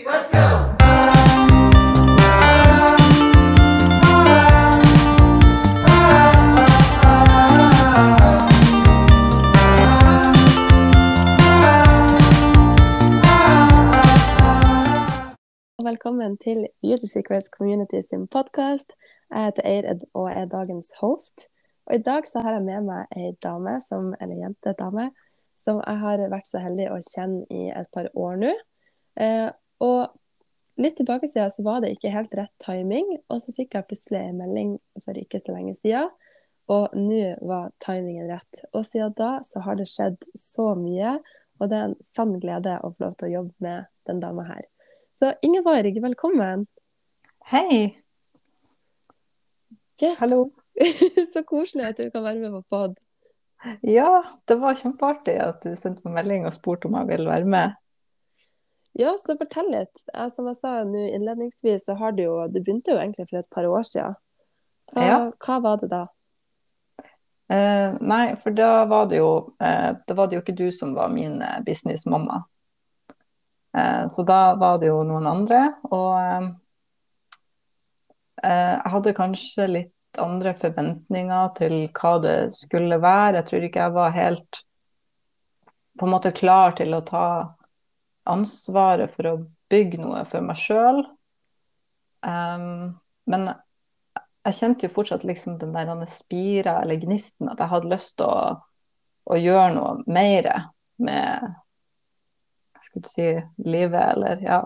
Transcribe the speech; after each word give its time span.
let's 0.00 0.32
go! 0.32 0.38
Velkommen 15.82 16.38
til 16.38 16.66
Beauty 16.82 17.06
Secrets 17.06 17.46
Community 17.58 18.00
sin 18.10 18.28
podkast. 18.28 18.92
Jeg 19.30 19.44
heter 19.44 19.62
Eirid 19.64 20.00
og 20.14 20.30
er 20.30 20.44
dagens 20.44 20.92
host. 21.00 21.48
Og 21.86 21.94
I 21.94 22.02
dag 22.02 22.26
så 22.26 22.40
har 22.40 22.52
jeg 22.52 22.62
med 22.62 22.86
meg 22.86 23.06
ei 23.16 23.32
dame, 23.42 23.80
som, 23.80 24.14
eller 24.20 24.36
jente, 24.36 24.72
dame, 24.78 25.10
som 25.64 25.82
jeg 25.86 25.98
har 25.98 26.28
vært 26.30 26.48
så 26.48 26.62
heldig 26.62 26.86
å 26.94 27.00
kjenne 27.02 27.42
i 27.50 27.66
et 27.74 27.90
par 27.92 28.08
år 28.14 28.38
nå. 28.40 28.52
Eh, 29.20 29.50
og 29.82 30.82
litt 30.82 30.96
tilbake 30.98 31.28
siden 31.28 31.50
så 31.52 31.64
var 31.66 31.82
det 31.82 31.94
ikke 31.96 32.12
helt 32.14 32.34
rett 32.38 32.52
timing, 32.62 33.16
og 33.28 33.42
så 33.42 33.54
fikk 33.56 33.76
jeg 33.76 33.88
plutselig 33.90 34.20
en 34.22 34.40
melding 34.40 34.76
for 35.04 35.18
ikke 35.18 35.40
så 35.42 35.56
lenge 35.56 35.74
siden. 35.78 36.10
Og 36.70 36.94
nå 36.96 37.34
var 37.42 37.72
timingen 37.82 38.30
rett. 38.30 38.62
Og 38.72 38.86
siden 38.86 39.14
da 39.18 39.34
så 39.44 39.64
har 39.66 39.76
det 39.80 39.88
skjedd 39.90 40.20
så 40.38 40.72
mye, 40.78 41.16
og 41.60 41.70
det 41.70 41.78
er 41.78 41.88
en 41.90 41.98
sann 42.06 42.36
glede 42.42 42.78
å 42.80 42.92
få 42.94 43.08
lov 43.08 43.18
til 43.18 43.28
å 43.28 43.34
jobbe 43.40 43.66
med 43.66 43.90
den 44.08 44.22
dama 44.22 44.46
her. 44.46 44.62
Så 45.18 45.34
Ingeborg, 45.44 45.98
velkommen. 46.02 46.66
Hei. 47.50 47.98
Yes. 50.00 50.18
Hallo. 50.22 50.48
så 51.34 51.42
koselig 51.46 51.90
at 51.90 52.00
du 52.00 52.08
kan 52.10 52.24
være 52.24 52.40
med 52.40 52.54
på 52.56 52.62
pod. 52.72 52.96
Ja, 53.86 54.22
det 54.50 54.56
var 54.58 54.78
kjempeartig 54.78 55.36
at 55.42 55.62
du 55.62 55.76
sendte 55.78 56.02
meg 56.08 56.22
melding 56.22 56.48
og 56.48 56.54
spurte 56.56 56.88
om 56.88 56.96
jeg 56.98 57.10
ville 57.12 57.30
være 57.30 57.46
med. 57.46 57.76
Ja, 58.92 59.14
så 59.18 59.36
fortell 59.40 59.70
litt. 59.72 60.02
Som 60.34 60.50
jeg 60.50 60.58
sa 60.60 60.82
nå 60.84 61.06
innledningsvis, 61.16 61.86
så 61.88 61.94
har 61.96 62.12
du 62.12 62.24
jo 62.26 62.34
Du 62.52 62.60
begynte 62.60 62.92
jo 62.92 62.98
egentlig 63.00 63.28
for 63.30 63.38
et 63.40 63.50
par 63.50 63.64
år 63.64 63.82
siden. 63.88 64.16
Hva, 64.92 65.06
Ja. 65.06 65.18
hva 65.46 65.60
var 65.64 65.76
det 65.80 65.88
da? 65.88 66.06
Eh, 67.52 67.94
nei, 68.00 68.36
for 68.36 68.50
da 68.56 68.84
var 68.88 69.06
det 69.06 69.18
jo 69.18 69.54
eh, 69.60 69.92
Da 70.06 70.14
var 70.14 70.26
det 70.28 70.36
jo 70.36 70.42
ikke 70.42 70.56
du 70.56 70.70
som 70.72 70.94
var 70.94 71.08
min 71.08 71.40
eh, 71.42 71.60
businessmamma. 71.66 72.44
Eh, 73.76 74.06
så 74.08 74.24
da 74.28 74.54
var 74.60 74.78
det 74.78 74.86
jo 74.90 75.02
noen 75.02 75.26
andre, 75.26 75.62
og 75.88 76.20
eh, 76.20 76.50
eh, 78.44 78.76
jeg 78.76 78.92
hadde 78.94 79.14
kanskje 79.16 79.68
litt 79.70 80.20
andre 80.20 80.52
forventninger 80.60 81.54
til 81.56 81.76
hva 81.96 82.18
det 82.20 82.36
skulle 82.52 83.00
være. 83.00 83.38
Jeg 83.40 83.48
tror 83.48 83.64
ikke 83.64 83.86
jeg 83.86 83.96
var 83.96 84.10
helt 84.16 84.62
på 85.98 86.06
en 86.06 86.12
måte 86.12 86.32
klar 86.36 86.76
til 86.76 86.92
å 86.96 87.00
ta 87.04 87.26
ansvaret 88.30 89.10
for 89.10 89.28
å 89.28 89.34
bygge 89.72 90.00
noe 90.02 90.22
for 90.28 90.44
meg 90.44 90.58
sjøl. 90.60 91.02
men 92.22 93.48
jeg 94.42 94.54
kjente 94.58 94.86
jo 94.86 94.94
fortsatt 94.94 95.24
liksom 95.26 95.56
den 95.58 95.72
der 95.74 96.06
spira 96.10 96.80
eller 96.82 97.00
gnisten, 97.02 97.48
at 97.50 97.58
jeg 97.58 97.70
hadde 97.70 97.90
lyst 97.90 98.16
til 98.18 98.26
å, 98.26 98.60
å 99.26 99.38
gjøre 99.38 99.74
noe 99.74 99.96
mer 100.06 100.48
med 101.02 101.52
jeg 102.82 102.88
skulle 102.90 103.10
si 103.10 103.28
livet, 103.70 104.02
eller 104.16 104.42
ja. 104.42 104.58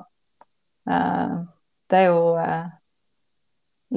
Uh, 0.88 1.44
det 1.90 1.98
er 1.98 2.06
jo 2.08 2.20
uh, 2.38 2.68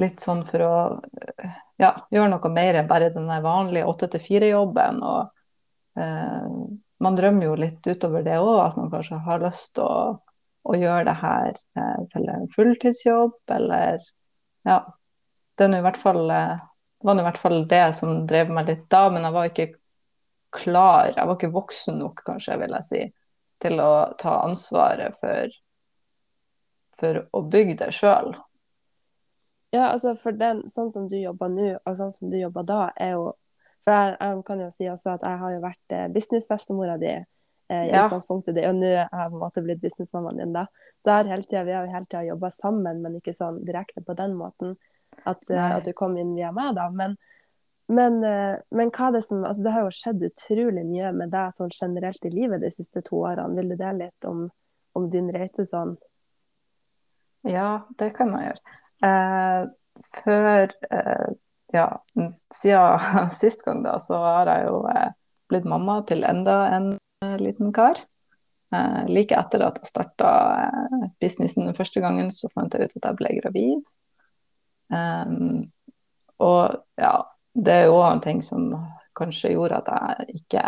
litt 0.02 0.20
sånn 0.20 0.42
for 0.44 0.64
å 0.66 0.74
uh, 1.00 1.54
ja, 1.80 1.94
gjøre 2.12 2.28
noe 2.34 2.50
mer 2.52 2.76
enn 2.76 2.90
bare 2.90 3.08
den 3.14 3.30
der 3.30 3.40
vanlige 3.44 3.88
åtte 3.88 4.10
til 4.12 4.20
fire-jobben. 4.20 5.00
Og 5.00 6.02
eh, 6.02 6.48
man 7.00 7.16
drømmer 7.16 7.48
jo 7.48 7.58
litt 7.58 7.86
utover 7.86 8.24
det 8.26 8.38
òg, 8.40 8.58
at 8.64 8.78
man 8.78 8.90
kanskje 8.92 9.20
har 9.24 9.44
lyst 9.44 9.74
til 9.76 9.86
å, 9.86 10.00
å 10.68 10.76
gjøre 10.76 11.06
det 11.08 11.16
her 11.22 11.52
eh, 11.80 12.02
til 12.12 12.28
en 12.32 12.48
fulltidsjobb, 12.54 13.36
eller 13.56 14.02
ja. 14.68 14.80
Det, 15.56 15.66
eh, 15.66 15.80
var 15.80 17.14
nå 17.16 17.22
i 17.22 17.24
hvert 17.24 17.40
fall 17.40 17.64
det 17.68 17.86
som 17.96 18.26
drev 18.28 18.52
meg 18.52 18.68
litt 18.68 18.84
da, 18.92 19.06
men 19.12 19.24
jeg 19.24 19.36
var 19.36 19.48
ikke 19.48 19.68
klar, 20.56 21.12
jeg 21.16 21.26
var 21.26 21.38
ikke 21.38 21.52
voksen 21.54 21.98
nok, 22.02 22.22
kanskje, 22.26 22.58
vil 22.60 22.76
jeg 22.78 22.88
si, 22.88 23.02
til 23.64 23.80
å 23.80 23.90
ta 24.20 24.40
ansvaret 24.44 25.16
for, 25.20 25.58
for 27.00 27.24
å 27.36 27.44
bygge 27.48 27.78
det 27.84 27.92
sjøl. 27.96 28.34
Ja, 29.70 29.92
altså 29.92 30.16
for 30.18 30.34
den, 30.34 30.64
sånn 30.68 30.90
som 30.90 31.06
du 31.08 31.16
jobber 31.20 31.52
nå, 31.52 31.76
og 31.86 31.96
sånn 31.96 32.10
som 32.12 32.32
du 32.32 32.40
jobber 32.40 32.66
da, 32.66 32.80
er 32.98 33.14
jo 33.14 33.30
For 33.84 33.96
jeg, 33.96 34.16
jeg 34.20 34.44
kan 34.44 34.60
jo 34.60 34.70
si 34.74 34.88
også 34.92 35.14
at 35.16 35.22
jeg 35.24 35.38
har 35.40 35.52
jo 35.54 35.60
vært 35.64 35.94
eh, 35.96 36.08
businessbestemora 36.12 36.98
di 37.00 37.10
eh, 37.14 37.24
i 37.86 37.90
Ja. 37.94 38.04
utgangspunktet 38.04 38.58
og 38.68 38.74
nå 38.76 38.86
er 38.90 39.06
jeg 39.06 39.30
på 39.32 39.38
en 39.38 39.44
måte 39.44 39.62
blitt 39.64 39.80
businessmammaen 39.80 40.40
din, 40.42 40.52
da. 40.52 40.66
Så 41.00 41.14
har 41.16 41.24
tiden, 41.24 41.66
vi 41.66 41.72
har 41.72 41.86
jo 41.86 41.92
hele 41.94 42.04
tida 42.10 42.24
jobba 42.28 42.50
sammen, 42.52 43.00
men 43.02 43.16
ikke 43.20 43.32
sånn 43.36 43.62
direkte 43.64 44.02
på 44.04 44.16
den 44.18 44.34
måten. 44.36 44.76
At, 45.24 45.42
eh, 45.50 45.76
at 45.76 45.84
du 45.88 45.92
kom 45.96 46.16
inn 46.20 46.34
via 46.36 46.52
meg, 46.52 46.74
da. 46.76 46.88
Men, 46.90 47.16
men, 47.88 48.20
eh, 48.24 48.58
men 48.70 48.90
hva 48.90 49.08
er 49.08 49.16
det 49.16 49.24
som 49.24 49.44
Altså, 49.44 49.62
det 49.64 49.72
har 49.72 49.86
jo 49.86 49.96
skjedd 49.96 50.22
utrolig 50.28 50.84
mye 50.86 51.12
med 51.16 51.32
deg 51.32 51.52
sånn 51.56 51.72
generelt 51.74 52.24
i 52.28 52.30
livet 52.34 52.60
de 52.60 52.70
siste 52.70 53.02
to 53.02 53.16
årene. 53.24 53.56
Vil 53.56 53.72
du 53.72 53.76
dele 53.76 54.06
litt 54.10 54.28
om, 54.28 54.48
om 54.94 55.08
din 55.10 55.32
reise 55.32 55.66
sånn? 55.66 55.96
Ja, 57.48 57.86
det 57.98 58.12
kan 58.18 58.34
jeg 58.36 58.50
gjøre. 58.50 58.74
Eh, 59.08 59.62
før 60.20 60.74
eh, 60.92 61.30
Ja, 61.72 62.04
siden 62.54 63.30
sist 63.40 63.62
gang, 63.64 63.82
da, 63.84 63.98
så 64.02 64.18
har 64.24 64.50
jeg 64.50 64.68
jo 64.68 64.82
eh, 64.90 65.10
blitt 65.50 65.68
mamma 65.68 66.00
til 66.08 66.24
enda 66.26 66.62
en 66.74 66.92
eh, 67.24 67.36
liten 67.40 67.72
kar. 67.74 68.00
Eh, 68.74 69.02
like 69.10 69.36
etter 69.38 69.64
at 69.66 69.80
jeg 69.82 69.90
starta 69.90 70.30
businessen 71.22 71.70
første 71.76 72.02
gangen, 72.02 72.30
så 72.34 72.50
fant 72.54 72.74
jeg 72.74 72.90
ut 72.90 72.96
at 72.98 73.10
jeg 73.10 73.20
ble 73.20 73.34
gravid. 73.40 73.94
Em, 74.90 75.70
og 76.42 76.80
ja, 76.98 77.14
det 77.54 77.74
er 77.74 77.90
jo 77.90 77.98
en 78.02 78.22
ting 78.24 78.42
som 78.42 78.70
kanskje 79.18 79.54
gjorde 79.54 79.82
at 79.82 79.90
jeg 79.90 80.40
ikke 80.40 80.64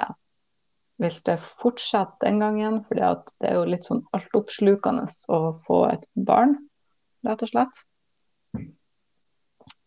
ville 1.02 1.38
fortsette 1.62 2.26
den 2.26 2.42
gangen. 2.42 2.82
For 2.86 2.98
det 2.98 3.48
er 3.48 3.58
jo 3.58 3.70
litt 3.70 3.86
sånn 3.88 4.04
altoppslukende 4.14 5.08
å 5.34 5.40
få 5.66 5.84
et 5.90 6.06
barn, 6.14 6.58
rett 7.26 7.42
og 7.42 7.54
slett. 7.54 7.86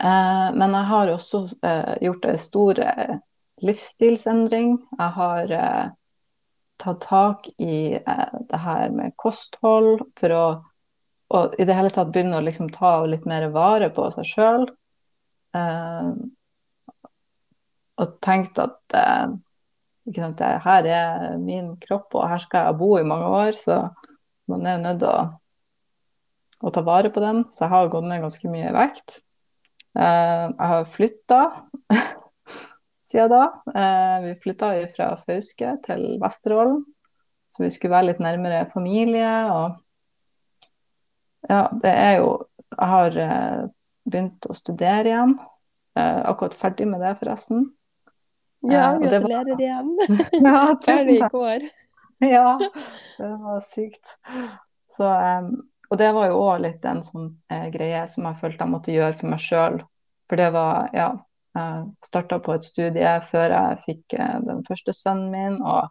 Eh, 0.04 0.54
men 0.56 0.74
jeg 0.76 0.88
har 0.92 1.12
også 1.12 1.42
eh, 1.64 1.94
gjort 2.04 2.26
en 2.28 2.40
stor 2.40 2.80
eh, 2.84 3.18
livsstilsendring. 3.64 4.78
Jeg 5.00 5.12
har 5.20 5.54
tatt 6.82 7.02
tak 7.06 7.48
i 7.56 7.96
det 7.96 8.60
her 8.60 8.90
med 8.92 9.16
kosthold 9.22 10.10
for 10.20 10.36
å 10.36 10.46
og 11.36 11.56
i 11.58 11.66
det 11.66 11.74
hele 11.74 11.90
tatt 11.90 12.12
begynne 12.14 12.38
å 12.38 12.44
liksom 12.46 12.68
ta 12.70 13.00
litt 13.10 13.24
mer 13.26 13.48
vare 13.50 13.88
på 13.90 14.04
seg 14.14 14.28
sjøl. 14.30 14.68
Og 17.98 18.12
tenkt 18.22 18.62
at 18.62 18.78
sant, 18.94 20.44
her 20.68 20.90
er 20.92 21.26
min 21.42 21.72
kropp, 21.82 22.14
og 22.14 22.30
her 22.30 22.44
skal 22.44 22.70
jeg 22.70 22.80
bo 22.84 22.92
i 23.00 23.08
mange 23.10 23.32
år, 23.40 23.58
så 23.58 23.80
man 24.54 24.70
er 24.70 24.84
nødt 24.84 25.02
til 25.02 25.10
å, 25.10 25.26
å 26.62 26.76
ta 26.78 26.86
vare 26.86 27.10
på 27.10 27.26
den. 27.26 27.42
Så 27.50 27.66
jeg 27.66 27.74
har 27.74 27.90
gått 27.96 28.06
ned 28.12 28.22
ganske 28.28 28.54
mye 28.54 28.76
vekt. 28.78 29.18
Eh, 29.96 30.46
jeg 30.52 30.68
har 30.72 30.86
flytta 30.92 31.40
siden 33.10 33.32
da. 33.32 33.44
Eh, 33.76 34.18
vi 34.26 34.34
flytta 34.44 34.72
fra 34.96 35.10
Fauske 35.24 35.76
til 35.86 36.06
Vesterålen, 36.22 36.82
så 37.54 37.64
vi 37.64 37.70
skulle 37.74 37.96
være 37.96 38.10
litt 38.12 38.20
nærmere 38.24 38.66
familie. 38.74 39.30
og 39.52 39.82
ja, 41.50 41.68
det 41.82 41.92
er 41.94 42.16
jo 42.24 42.30
Jeg 42.76 42.88
har 42.92 43.18
eh, 43.22 43.66
begynt 44.10 44.46
å 44.50 44.54
studere 44.58 45.08
igjen. 45.08 45.36
Akkurat 45.96 46.56
ferdig 46.60 46.88
med 46.92 47.00
det, 47.00 47.14
forresten. 47.22 47.70
Ja, 48.68 48.98
det 49.00 49.22
var- 49.22 49.30
gratulerer 49.30 49.62
igjen. 49.62 49.94
Ja, 50.46 50.76
Ferdig 50.84 51.16
i 51.22 51.30
går. 51.32 51.68
Ja, 52.26 52.58
det 53.18 53.30
var 53.46 53.62
sykt. 53.64 54.12
Så, 54.98 55.08
em, 55.08 55.48
og 55.96 56.00
det 56.02 56.10
var 56.12 56.28
jo 56.28 56.40
òg 56.44 56.58
litt 56.60 56.86
en 56.90 56.98
sånn 57.06 57.30
eh, 57.48 57.70
greie 57.72 58.02
som 58.12 58.26
jeg 58.28 58.36
følte 58.42 58.66
jeg 58.66 58.72
måtte 58.74 58.92
gjøre 58.92 59.16
for 59.16 59.32
meg 59.32 59.40
sjøl. 59.40 59.78
For 60.28 60.42
det 60.42 60.50
var, 60.52 60.90
ja 60.92 61.14
Jeg 61.56 61.86
starta 62.04 62.42
på 62.44 62.52
et 62.52 62.66
studie 62.68 63.12
før 63.30 63.54
jeg 63.54 63.78
fikk 63.86 64.16
eh, 64.20 64.40
den 64.44 64.60
første 64.68 64.92
sønnen 64.92 65.30
min, 65.32 65.56
og 65.64 65.88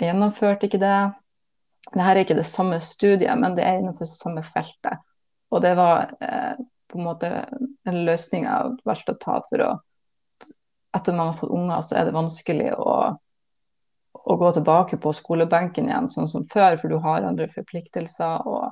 jeg 0.00 0.08
gjennomførte 0.08 0.66
ikke 0.66 0.80
det. 0.82 0.96
Dette 1.92 2.08
er 2.10 2.20
ikke 2.24 2.38
det 2.40 2.48
samme 2.50 2.80
studiet, 2.82 3.38
men 3.38 3.54
det 3.54 3.62
er 3.62 3.78
innenfor 3.78 4.08
det 4.08 4.18
samme 4.18 4.42
feltet. 4.48 5.04
Og 5.54 5.62
det 5.62 5.76
var 5.78 6.10
eh, 6.18 6.58
på 6.90 6.98
en 6.98 7.06
måte 7.06 7.30
en 7.86 8.00
løsning 8.08 8.48
jeg 8.48 8.74
valgte 8.90 9.14
å 9.14 9.22
ta 9.22 9.40
for 9.50 9.68
å 9.70 9.74
Etter 10.94 11.10
man 11.10 11.32
har 11.32 11.38
fått 11.40 11.50
unger, 11.50 11.80
så 11.82 11.96
er 11.98 12.04
det 12.06 12.14
vanskelig 12.14 12.68
å 12.78 12.92
å 14.24 14.36
gå 14.40 14.50
tilbake 14.56 14.96
på 15.02 15.12
skolebenken 15.12 15.88
igjen, 15.90 16.06
sånn 16.08 16.30
som 16.30 16.44
før, 16.52 16.78
for 16.80 16.92
du 16.92 17.00
har 17.02 17.26
andre 17.26 17.48
forpliktelser, 17.52 18.46
og 18.48 18.70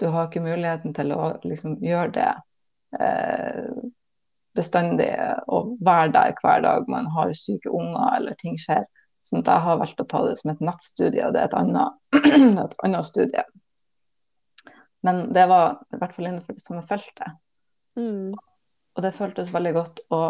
du 0.00 0.06
har 0.12 0.28
ikke 0.28 0.44
muligheten 0.44 0.94
til 0.96 1.12
å 1.14 1.36
liksom, 1.46 1.78
gjøre 1.84 2.12
det 2.16 2.30
eh, 3.00 3.70
bestandig 4.56 5.10
og 5.52 5.76
være 5.84 6.12
der 6.14 6.34
hver 6.40 6.62
dag 6.64 6.88
man 6.90 7.08
har 7.12 7.34
syke 7.36 7.72
unger 7.72 8.16
eller 8.16 8.38
ting 8.40 8.56
skjer. 8.60 8.86
Sånn 9.26 9.42
at 9.42 9.50
jeg 9.50 9.64
har 9.66 9.78
valgt 9.80 10.00
å 10.00 10.06
ta 10.06 10.22
det 10.22 10.36
som 10.38 10.52
et 10.52 10.60
nettstudie, 10.62 11.24
og 11.26 11.34
det 11.34 11.42
er 11.42 11.48
et 11.48 11.56
annet, 11.58 11.96
et 12.64 12.76
annet 12.86 13.08
studie. 13.08 13.42
Men 15.06 15.32
det 15.34 15.48
var 15.50 15.80
i 15.94 15.98
hvert 15.98 16.14
fall 16.14 16.28
innenfor 16.28 16.54
det 16.54 16.62
samme 16.62 16.84
feltet. 16.86 17.34
Mm. 17.98 18.36
Og 18.96 19.02
det 19.04 19.14
føltes 19.16 19.50
veldig 19.54 19.72
godt 19.76 20.02
å 20.14 20.20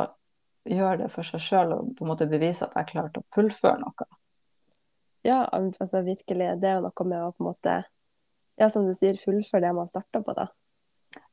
gjøre 0.66 1.04
det 1.04 1.10
for 1.12 1.28
seg 1.28 1.42
sjøl 1.44 1.74
og 1.76 1.92
på 1.98 2.04
en 2.04 2.10
måte 2.10 2.28
bevise 2.30 2.66
at 2.66 2.74
jeg 2.78 2.90
klarte 2.94 3.20
å 3.20 3.28
fullføre 3.36 3.78
noe. 3.82 4.08
Ja, 5.26 5.42
altså 5.50 6.02
virkelig. 6.06 6.48
Det 6.62 6.70
er 6.70 6.78
jo 6.78 6.86
noe 6.86 7.06
med 7.10 7.22
å 7.22 7.30
på 7.34 7.42
en 7.42 7.48
måte, 7.50 7.76
ja, 8.56 8.70
som 8.70 8.86
du 8.86 8.94
sier, 8.96 9.18
fullføre 9.20 9.66
det 9.66 9.74
man 9.76 9.88
starta 9.90 10.22
på, 10.24 10.34
da. 10.36 10.48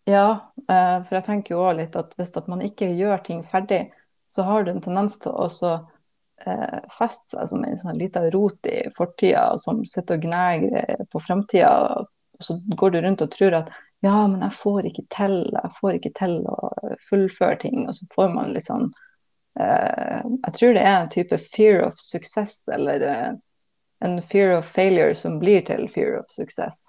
Ja, 0.09 0.27
eh, 0.67 0.97
for 1.05 1.15
jeg 1.15 1.25
tenker 1.27 1.55
jo 1.55 1.63
òg 1.63 1.77
litt 1.79 1.95
at 1.95 2.15
hvis 2.19 2.33
at 2.35 2.49
man 2.51 2.63
ikke 2.65 2.91
gjør 2.91 3.23
ting 3.23 3.43
ferdig, 3.47 3.85
så 4.27 4.43
har 4.47 4.63
du 4.63 4.73
en 4.73 4.83
tendens 4.83 5.15
til 5.21 5.31
å 5.31 5.45
også 5.45 5.71
eh, 6.43 6.79
feste 6.97 7.37
seg 7.37 7.51
som 7.51 7.63
en 7.63 7.79
sånn 7.79 8.01
liten 8.01 8.27
rot 8.33 8.67
i 8.67 8.81
fortida 8.97 9.53
som 9.61 9.83
sitter 9.87 10.19
og 10.19 10.27
gnager 10.27 11.07
på 11.11 11.23
framtida. 11.23 12.03
Så 12.43 12.57
går 12.75 12.91
du 12.91 13.01
rundt 13.01 13.23
og 13.23 13.31
tror 13.31 13.55
at 13.61 13.71
ja, 14.03 14.27
men 14.27 14.41
jeg 14.43 14.57
får 14.59 14.87
ikke 14.89 15.05
til, 15.15 15.37
jeg 15.53 15.75
får 15.79 15.97
ikke 15.97 16.13
til 16.19 16.39
å 16.51 16.71
fullføre 17.07 17.59
ting. 17.61 17.85
Og 17.87 17.95
så 17.95 18.07
får 18.15 18.33
man 18.33 18.51
litt 18.51 18.67
sånn 18.67 18.89
eh, 19.59 20.19
Jeg 20.19 20.55
tror 20.57 20.75
det 20.75 20.83
er 20.83 20.97
en 20.97 21.13
type 21.13 21.39
fear 21.53 21.79
of 21.85 21.95
success, 22.03 22.57
eller 22.67 23.05
eh, 23.07 23.29
en 24.03 24.17
fear 24.27 24.57
of 24.57 24.67
failure 24.67 25.15
som 25.15 25.39
blir 25.39 25.63
til 25.69 25.87
fear 25.87 26.17
of 26.19 26.27
success. 26.27 26.83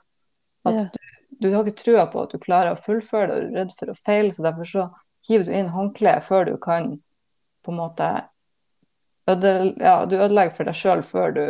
At 0.65 0.75
Ja. 0.75 0.85
du, 0.93 0.99
du 1.41 1.55
har 1.55 1.65
ikke 1.65 1.83
trua 1.85 2.07
på 2.13 2.23
at 2.23 2.31
du 2.33 2.39
klarer 2.39 2.73
å 2.75 2.81
fullføre 2.85 3.27
det, 3.29 3.35
og 3.37 3.43
du 3.43 3.57
er 3.57 3.59
redd 3.65 3.75
for 3.79 3.91
å 3.93 3.97
feile, 4.05 4.33
så 4.33 4.43
derfor 4.47 4.65
så 4.71 4.85
hiver 5.29 5.45
du 5.49 5.53
inn 5.53 5.69
håndkleet 5.73 6.25
før 6.25 6.45
du 6.49 6.57
kan 6.63 6.95
på 7.65 7.73
en 7.73 7.79
måte 7.81 8.09
ødele, 9.29 9.75
ja, 9.81 10.05
du 10.07 10.17
ødelegger 10.19 10.55
for 10.57 10.65
deg 10.69 10.75
sjøl 10.79 11.03
før 11.09 11.33
du 11.37 11.45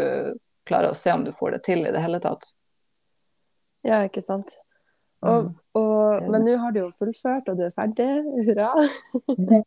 klarer 0.67 0.91
å 0.91 0.97
se 0.99 1.13
om 1.13 1.25
du 1.27 1.33
får 1.35 1.57
det 1.57 1.63
til 1.67 1.83
i 1.87 1.91
det 1.93 2.01
hele 2.03 2.21
tatt. 2.23 2.47
Ja, 3.85 4.03
ikke 4.09 4.23
sant. 4.25 4.55
Og, 5.25 5.45
Mm. 5.45 5.55
og, 5.81 6.23
men 6.31 6.45
nå 6.45 6.57
har 6.61 6.73
du 6.73 6.79
jo 6.81 6.91
fullført, 6.99 7.49
og 7.49 7.57
du 7.59 7.65
er 7.65 7.73
ferdig. 7.75 8.07
Hurra. 8.47 8.71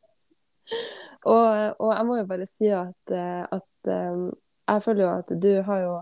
og, 1.25 1.75
og 1.79 1.91
jeg 1.93 2.05
må 2.07 2.17
jo 2.19 2.25
bare 2.29 2.45
si 2.49 2.69
at, 2.73 3.13
eh, 3.13 3.43
at 3.57 3.91
eh, 3.91 4.23
jeg 4.67 4.83
føler 4.85 5.03
jo 5.03 5.11
at 5.13 5.33
du 5.41 5.51
har 5.69 5.79
jo 5.85 5.95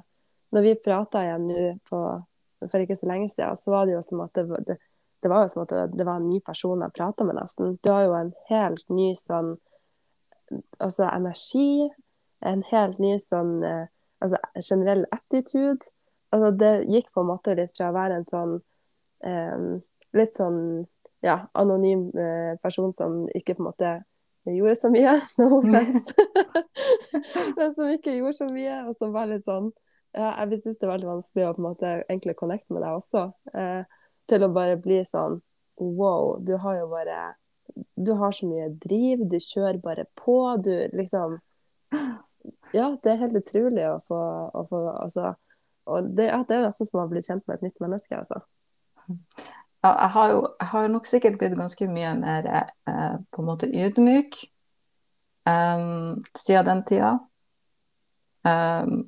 Når 0.56 0.62
vi 0.63 0.71
prater 0.86 1.25
igjen 1.25 1.48
nå 1.50 1.62
på- 1.89 2.24
for 2.71 2.83
ikke 2.83 2.97
så 3.00 3.09
lenge 3.09 3.29
siden, 3.31 3.57
så 3.59 3.73
var 3.73 3.88
det 3.88 3.95
jo 3.95 4.03
som 4.06 4.21
at 4.25 4.38
det, 4.38 4.45
det, 4.67 4.77
det 5.23 5.31
var 5.31 5.45
jo 5.45 5.51
som 5.53 5.63
at 5.63 5.73
det, 5.73 5.85
det 6.00 6.07
var 6.07 6.21
en 6.21 6.29
ny 6.29 6.39
person 6.45 6.83
jeg 6.85 6.95
prata 6.95 7.27
med, 7.27 7.38
nesten. 7.39 7.77
Du 7.83 7.91
har 7.91 8.06
jo 8.06 8.15
en 8.17 8.33
helt 8.50 8.85
ny 8.94 9.12
sånn 9.17 9.56
altså 10.77 11.09
energi, 11.09 11.89
en 12.45 12.63
helt 12.69 13.00
ny 13.01 13.15
sånn 13.21 13.57
eh, 13.65 13.85
altså 14.23 14.39
generell 14.62 15.06
attitude. 15.15 15.91
Altså 16.33 16.51
det 16.59 16.73
gikk 16.91 17.12
på 17.13 17.23
en 17.23 17.31
måte 17.31 17.56
litt 17.57 17.73
fra 17.77 17.89
å 17.89 17.95
være 17.95 18.19
en 18.19 18.27
sånn 18.29 18.57
eh, 19.25 19.69
litt 20.15 20.35
sånn 20.35 20.59
ja, 21.25 21.39
anonym 21.57 22.09
eh, 22.13 22.53
person 22.62 22.94
som 22.94 23.23
ikke 23.33 23.56
på 23.56 23.63
en 23.63 23.69
måte 23.71 23.94
gjorde 24.45 24.75
så 24.77 24.91
mye, 24.94 25.15
no 25.41 25.50
offense. 25.59 26.13
Men 27.57 27.73
som 27.73 27.89
ikke 27.89 28.13
gjorde 28.19 28.38
så 28.38 28.50
mye, 28.51 28.83
og 28.85 28.97
som 29.00 29.13
var 29.15 29.29
litt 29.31 29.45
sånn 29.47 29.71
Jeg 30.15 30.62
synes 30.62 30.77
det 30.79 30.85
er 30.85 30.94
veldig 30.94 31.09
vanskelig 31.09 31.45
å 31.45 31.53
på 31.56 31.62
en 31.62 31.67
måte 31.67 31.91
egentlig 32.07 32.38
connecte 32.39 32.73
med 32.73 32.85
deg 32.85 32.95
også. 32.95 33.25
Eh, 33.53 34.03
til 34.29 34.45
å 34.45 34.53
bare 34.53 34.77
bli 34.81 35.01
sånn 35.07 35.41
Wow, 35.75 36.38
du 36.39 36.56
har 36.63 36.77
jo 36.79 36.85
bare 36.88 37.35
Du 38.00 38.13
har 38.15 38.31
så 38.31 38.47
mye 38.47 38.69
driv, 38.81 39.25
du 39.27 39.38
kjører 39.44 39.81
bare 39.83 40.06
på, 40.15 40.38
du 40.63 40.71
liksom 40.95 41.35
Ja, 42.77 42.94
det 43.03 43.12
er 43.12 43.21
helt 43.25 43.38
utrolig 43.41 43.83
å 43.89 44.00
få, 44.07 44.21
å 44.56 44.63
få 44.69 44.81
altså, 44.94 45.33
Og 45.91 46.09
det, 46.15 46.29
ja, 46.31 46.41
det 46.47 46.57
er 46.57 46.65
nesten 46.69 46.89
som 46.89 47.03
å 47.03 47.09
bli 47.12 47.23
kjent 47.25 47.45
med 47.45 47.59
et 47.59 47.67
nytt 47.67 47.83
menneske, 47.83 48.17
altså. 48.17 48.41
Ja, 49.85 49.91
jeg 49.91 50.12
har 50.15 50.31
jo 50.31 50.39
jeg 50.47 50.69
har 50.71 50.88
nok 50.89 51.09
sikkert 51.09 51.38
blitt 51.41 51.57
ganske 51.59 51.88
mye 51.91 52.15
mer 52.17 52.47
eh, 52.50 53.17
på 53.29 53.44
en 53.44 53.50
måte 53.51 53.69
ydmyk 53.69 54.39
um, 55.45 56.23
siden 56.33 56.65
den 56.65 56.81
tida. 56.89 57.12
Um, 58.41 59.03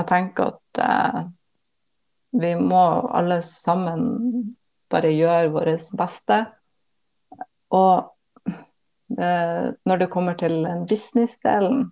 jeg 0.00 0.08
tenker 0.10 0.54
at 0.54 0.80
eh, 0.84 1.20
vi 2.40 2.54
må 2.58 2.82
alle 3.10 3.40
sammen 3.46 4.54
bare 4.90 5.12
gjøre 5.14 5.52
vårt 5.54 5.90
beste. 5.98 6.40
Og 7.76 8.10
eh, 9.18 9.66
når 9.86 10.02
det 10.02 10.12
kommer 10.12 10.38
til 10.38 10.62
businessdelen 10.90 11.90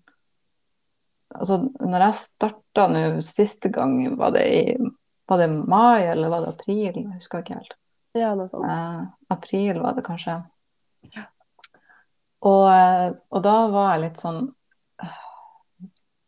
altså 1.36 1.58
Når 1.60 2.02
jeg 2.06 2.16
starta 2.16 2.86
nå 2.88 3.00
siste 3.20 3.68
gang, 3.68 3.98
var 4.16 4.32
det 4.32 4.46
i 4.48 4.62
var 5.28 5.42
det 5.42 5.48
mai 5.68 6.06
eller 6.08 6.30
var 6.32 6.40
det 6.40 6.54
april? 6.54 6.94
Jeg 7.02 7.18
husker 7.18 7.42
ikke 7.42 7.58
helt. 7.58 7.74
Ja, 8.16 8.30
noe 8.32 8.48
sånt. 8.48 8.64
Eh, 8.72 9.02
april 9.34 9.82
var 9.84 9.98
det 9.98 10.06
kanskje. 10.06 10.38
Og, 12.48 12.64
eh, 12.72 13.10
og 13.28 13.42
da 13.44 13.56
var 13.68 13.90
jeg 13.92 14.06
litt 14.06 14.22
sånn 14.22 14.40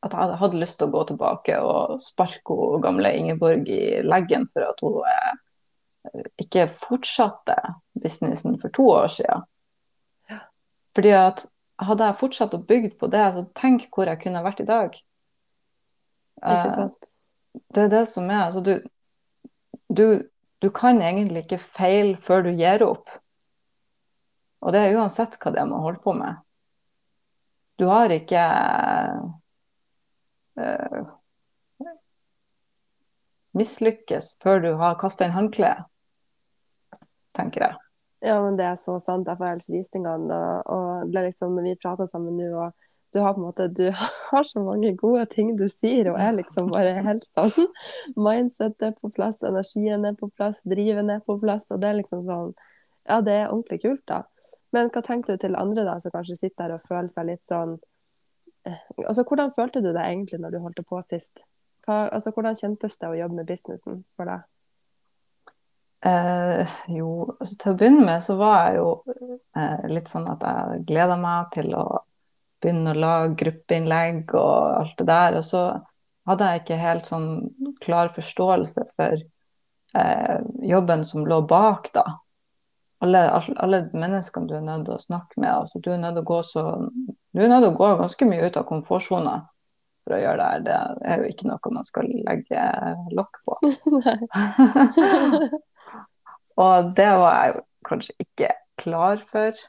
at 0.06 0.14
jeg 0.16 0.38
hadde 0.40 0.60
lyst 0.62 0.78
til 0.80 0.88
å 0.88 0.94
gå 0.94 1.02
tilbake 1.10 1.56
og 1.64 1.98
sparke 2.04 2.56
hun 2.56 2.82
gamle 2.84 3.12
Ingeborg 3.18 3.68
i 3.68 4.00
leggen 4.06 4.46
for 4.52 4.64
at 4.70 4.80
hun 4.84 5.00
eh, 5.10 6.22
ikke 6.44 6.66
fortsatte 6.72 7.56
businessen 8.00 8.58
for 8.62 8.72
to 8.76 8.88
år 8.94 9.08
siden. 9.18 9.44
Fordi 10.94 11.10
at 11.16 11.44
hadde 11.88 12.06
jeg 12.10 12.18
fortsatt 12.20 12.54
å 12.56 12.62
bygge 12.70 12.92
på 13.00 13.08
det, 13.12 13.22
så 13.36 13.44
tenk 13.60 13.88
hvor 13.94 14.10
jeg 14.10 14.20
kunne 14.24 14.42
vært 14.44 14.62
i 14.64 14.68
dag. 14.68 14.96
Ikke 16.56 16.70
Eh, 16.70 16.74
sant? 16.74 17.14
det 17.74 17.82
er 17.84 17.88
det 17.94 18.06
som 18.08 18.30
er. 18.30 18.42
Altså, 18.46 18.60
du, 18.60 18.74
du, 19.88 20.04
du 20.62 20.68
kan 20.70 21.00
egentlig 21.02 21.44
ikke 21.44 21.58
feile 21.78 22.16
før 22.16 22.42
du 22.48 22.50
gir 22.58 22.84
opp. 22.86 23.10
Og 24.64 24.72
det 24.74 24.80
er 24.86 24.96
uansett 25.00 25.36
hva 25.42 25.52
det 25.54 25.60
er 25.62 25.68
man 25.72 25.84
holder 25.84 26.02
på 26.06 26.14
med. 26.16 26.40
Du 27.78 27.84
har 27.88 28.10
ikke 28.12 28.40
uh, 30.60 31.88
mislykkes 33.56 34.36
før 34.42 34.62
du 34.64 34.72
har 34.80 34.98
kasta 35.00 35.26
inn 35.26 35.34
håndkleet, 35.34 35.86
tenker 37.36 37.66
jeg. 37.66 37.80
Ja, 38.20 38.36
men 38.44 38.58
det 38.58 38.66
er 38.68 38.76
så 38.76 38.98
sant. 39.00 39.28
Jeg 39.28 39.40
får 39.40 39.54
helt 39.54 39.66
frysningene. 39.66 40.36
Og, 40.36 40.70
og 40.74 41.12
det 41.12 41.22
er 41.22 41.28
liksom 41.30 41.56
vi 41.64 41.76
prater 41.80 42.08
sammen 42.08 42.36
nå, 42.36 42.50
og 42.52 42.88
du 43.12 43.18
har 43.18 43.34
på 43.34 43.40
en 43.40 43.46
måte 43.48 43.68
Du 43.68 43.92
har 44.30 44.44
så 44.44 44.60
mange 44.62 44.92
gode 44.96 45.24
ting 45.26 45.56
du 45.58 45.66
sier, 45.68 46.12
og 46.12 46.20
er 46.20 46.36
liksom 46.36 46.70
bare 46.70 47.00
helt 47.02 47.24
sånn 47.26 47.70
Mindset 48.28 48.82
er 48.86 48.92
på 48.98 49.10
plass, 49.14 49.42
energien 49.46 50.04
er 50.06 50.18
på 50.18 50.30
plass, 50.36 50.62
driven 50.68 51.10
er 51.10 51.24
på 51.26 51.38
plass, 51.40 51.70
og 51.74 51.80
det 51.82 51.90
er 51.90 51.98
liksom 52.02 52.26
sånn 52.28 52.52
Ja, 53.08 53.20
det 53.24 53.34
er 53.34 53.48
ordentlig 53.48 53.80
kult, 53.82 54.04
da. 54.06 54.22
Men 54.70 54.92
hva 54.94 55.02
tenker 55.02 55.34
du 55.34 55.42
til 55.42 55.56
andre 55.58 55.82
da, 55.88 55.96
som 55.98 56.12
kanskje 56.14 56.36
sitter 56.38 56.68
der 56.68 56.76
og 56.76 56.84
føler 56.86 57.08
seg 57.10 57.26
litt 57.32 57.42
sånn 57.48 57.72
eh, 57.74 57.89
Altså, 58.66 59.24
hvordan 59.24 59.52
følte 59.56 59.80
du 59.80 59.90
deg 59.90 60.04
egentlig 60.04 60.40
når 60.40 60.54
du 60.54 60.62
holdt 60.64 60.82
på 60.88 61.00
sist? 61.06 61.40
Hva, 61.86 62.06
altså, 62.12 62.32
hvordan 62.36 62.58
kjentes 62.58 62.98
det 63.00 63.08
å 63.08 63.16
jobbe 63.16 63.40
med 63.40 63.48
businessen 63.48 64.02
for 64.18 64.30
deg? 64.30 64.46
Eh, 66.06 66.76
jo, 66.96 67.08
altså, 67.36 67.56
til 67.60 67.72
å 67.72 67.78
begynne 67.80 68.04
med 68.06 68.22
så 68.24 68.36
var 68.40 68.70
jeg 68.70 68.78
jo 68.78 68.92
eh, 69.56 69.82
litt 69.92 70.08
sånn 70.08 70.28
at 70.32 70.44
jeg 70.46 70.84
gleda 70.88 71.16
meg 71.20 71.50
til 71.56 71.74
å 71.76 71.84
begynne 72.60 72.94
å 72.94 73.00
lage 73.00 73.36
gruppeinnlegg 73.40 74.32
og 74.36 74.54
alt 74.78 74.96
det 75.00 75.08
der. 75.10 75.36
Og 75.40 75.44
så 75.48 75.64
hadde 76.28 76.48
jeg 76.48 76.62
ikke 76.62 76.80
helt 76.80 77.08
sånn 77.08 77.28
klar 77.84 78.12
forståelse 78.14 78.86
for 78.94 79.20
eh, 80.00 80.40
jobben 80.68 81.04
som 81.08 81.28
lå 81.28 81.42
bak, 81.48 81.92
da. 81.96 82.06
Alle, 83.00 83.22
alle, 83.32 83.86
menneskene 83.96 84.48
du 84.48 84.58
er 84.58 84.64
nødt 84.64 84.84
til 84.88 84.98
å 84.98 85.04
snakke 85.04 85.40
med. 85.40 85.52
Altså, 85.54 85.80
du 85.80 85.88
er 85.92 86.00
nødt 86.02 86.18
til 86.18 86.24
å 86.24 86.30
gå 86.30 86.40
så 86.44 86.64
Du 87.30 87.44
er 87.44 87.52
det 87.52 87.70
å 87.70 87.78
gå 87.78 87.88
ganske 88.00 88.26
mye 88.26 88.46
ut 88.48 88.58
av 88.58 88.68
komfortsona 88.68 89.34
for 90.04 90.16
å 90.16 90.20
gjøre 90.20 90.38
det 90.38 90.50
her. 90.50 90.60
Det 90.66 90.76
er 91.12 91.16
jo 91.22 91.30
ikke 91.30 91.50
noe 91.50 91.74
man 91.76 91.86
skal 91.86 92.06
legge 92.26 92.62
lokk 93.14 93.34
på. 93.46 93.52
Og 96.60 96.90
det 96.96 97.10
var 97.22 97.32
jeg 97.36 97.48
jo 97.54 97.60
kanskje 97.86 98.14
ikke 98.24 98.50
klar 98.80 99.22
for. 99.30 99.60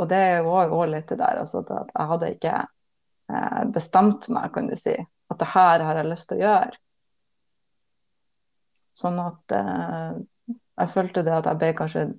Og 0.00 0.08
det 0.08 0.42
var 0.46 0.70
jo 0.70 0.84
litt 0.88 1.10
det 1.12 1.20
der 1.20 1.42
altså, 1.42 1.62
at 1.62 1.90
jeg 1.92 2.10
hadde 2.12 2.30
ikke 2.34 2.54
eh, 2.62 3.62
bestemt 3.74 4.28
meg, 4.32 4.52
kan 4.54 4.70
du 4.70 4.76
si. 4.80 4.94
At 5.30 5.40
det 5.40 5.50
her 5.52 5.84
har 5.86 6.00
jeg 6.00 6.08
lyst 6.08 6.30
til 6.30 6.40
å 6.40 6.46
gjøre. 6.46 6.80
Sånn 8.96 9.18
at 9.22 9.56
eh, 9.56 10.12
jeg 10.80 10.92
følte 10.94 11.24
det 11.26 11.34
at 11.36 11.48
jeg 11.50 11.60
ble 11.60 11.72
kanskje 11.78 12.10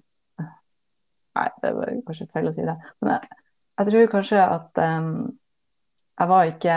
Nei, 1.33 1.47
det 1.63 1.69
var 1.73 1.89
kanskje 2.05 2.27
feil 2.29 2.45
å 2.45 2.51
si 2.53 2.61
det. 2.61 2.75
Men 3.01 3.15
jeg, 3.15 3.37
jeg 3.83 3.91
tror 3.91 4.11
kanskje 4.15 4.41
at 4.41 4.79
um, 4.81 5.13
jeg 6.19 6.29
var 6.29 6.49
ikke 6.49 6.75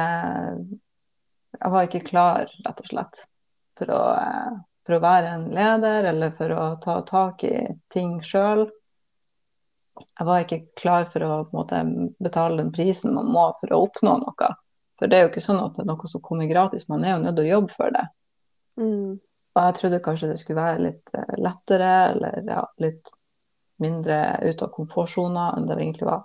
Jeg 1.56 1.72
var 1.72 1.86
ikke 1.86 2.04
klar, 2.04 2.50
rett 2.66 2.80
og 2.82 2.88
slett, 2.90 3.20
for 3.78 3.92
å 3.94 4.00
eh, 4.16 4.56
for 4.86 4.96
å 4.96 5.02
være 5.02 5.32
en 5.34 5.46
leder 5.54 6.06
eller 6.12 6.34
for 6.36 6.52
å 6.54 6.66
ta 6.82 7.00
tak 7.06 7.42
i 7.44 7.56
ting 7.92 8.20
sjøl. 8.25 8.68
Jeg 9.98 10.26
var 10.28 10.44
ikke 10.44 10.60
klar 10.78 11.08
for 11.10 11.25
å 11.26 11.38
måte, 11.56 11.80
betale 12.22 12.60
den 12.60 12.70
prisen 12.75 13.16
man 13.16 13.32
må 13.34 13.48
for 13.60 13.75
å 13.75 13.80
oppnå 13.88 14.18
noe. 14.22 14.50
For 14.96 15.10
det 15.10 15.18
er 15.18 15.26
jo 15.26 15.32
ikke 15.32 15.44
sånn 15.44 15.58
at 15.60 15.75
det 15.75 15.82
er 15.82 15.90
noe 15.90 16.10
som 16.12 16.22
kommer 16.25 16.48
gratis, 16.48 16.86
man 16.88 17.04
er 17.04 17.16
jo 17.16 17.25
nødt 17.25 17.36
til 17.36 17.48
å 17.48 17.54
jobbe 17.56 17.75
for 17.75 17.96
det. 17.96 18.04
Mm. 18.80 19.18
Og 19.56 19.62
jeg 19.64 19.76
trodde 19.80 20.02
kanskje 20.04 20.30
det 20.30 20.38
skulle 20.40 20.62
være 20.62 20.84
litt 20.84 21.12
eh, 21.16 21.34
lettere, 21.40 21.92
eller 22.12 22.38
ja, 22.46 22.62
litt 22.84 23.10
mindre 23.82 24.20
ut 24.46 24.62
av 24.62 24.72
komfortsona 24.72 25.50
enn 25.56 25.66
det 25.66 25.80
egentlig 25.80 26.08
var. 26.08 26.22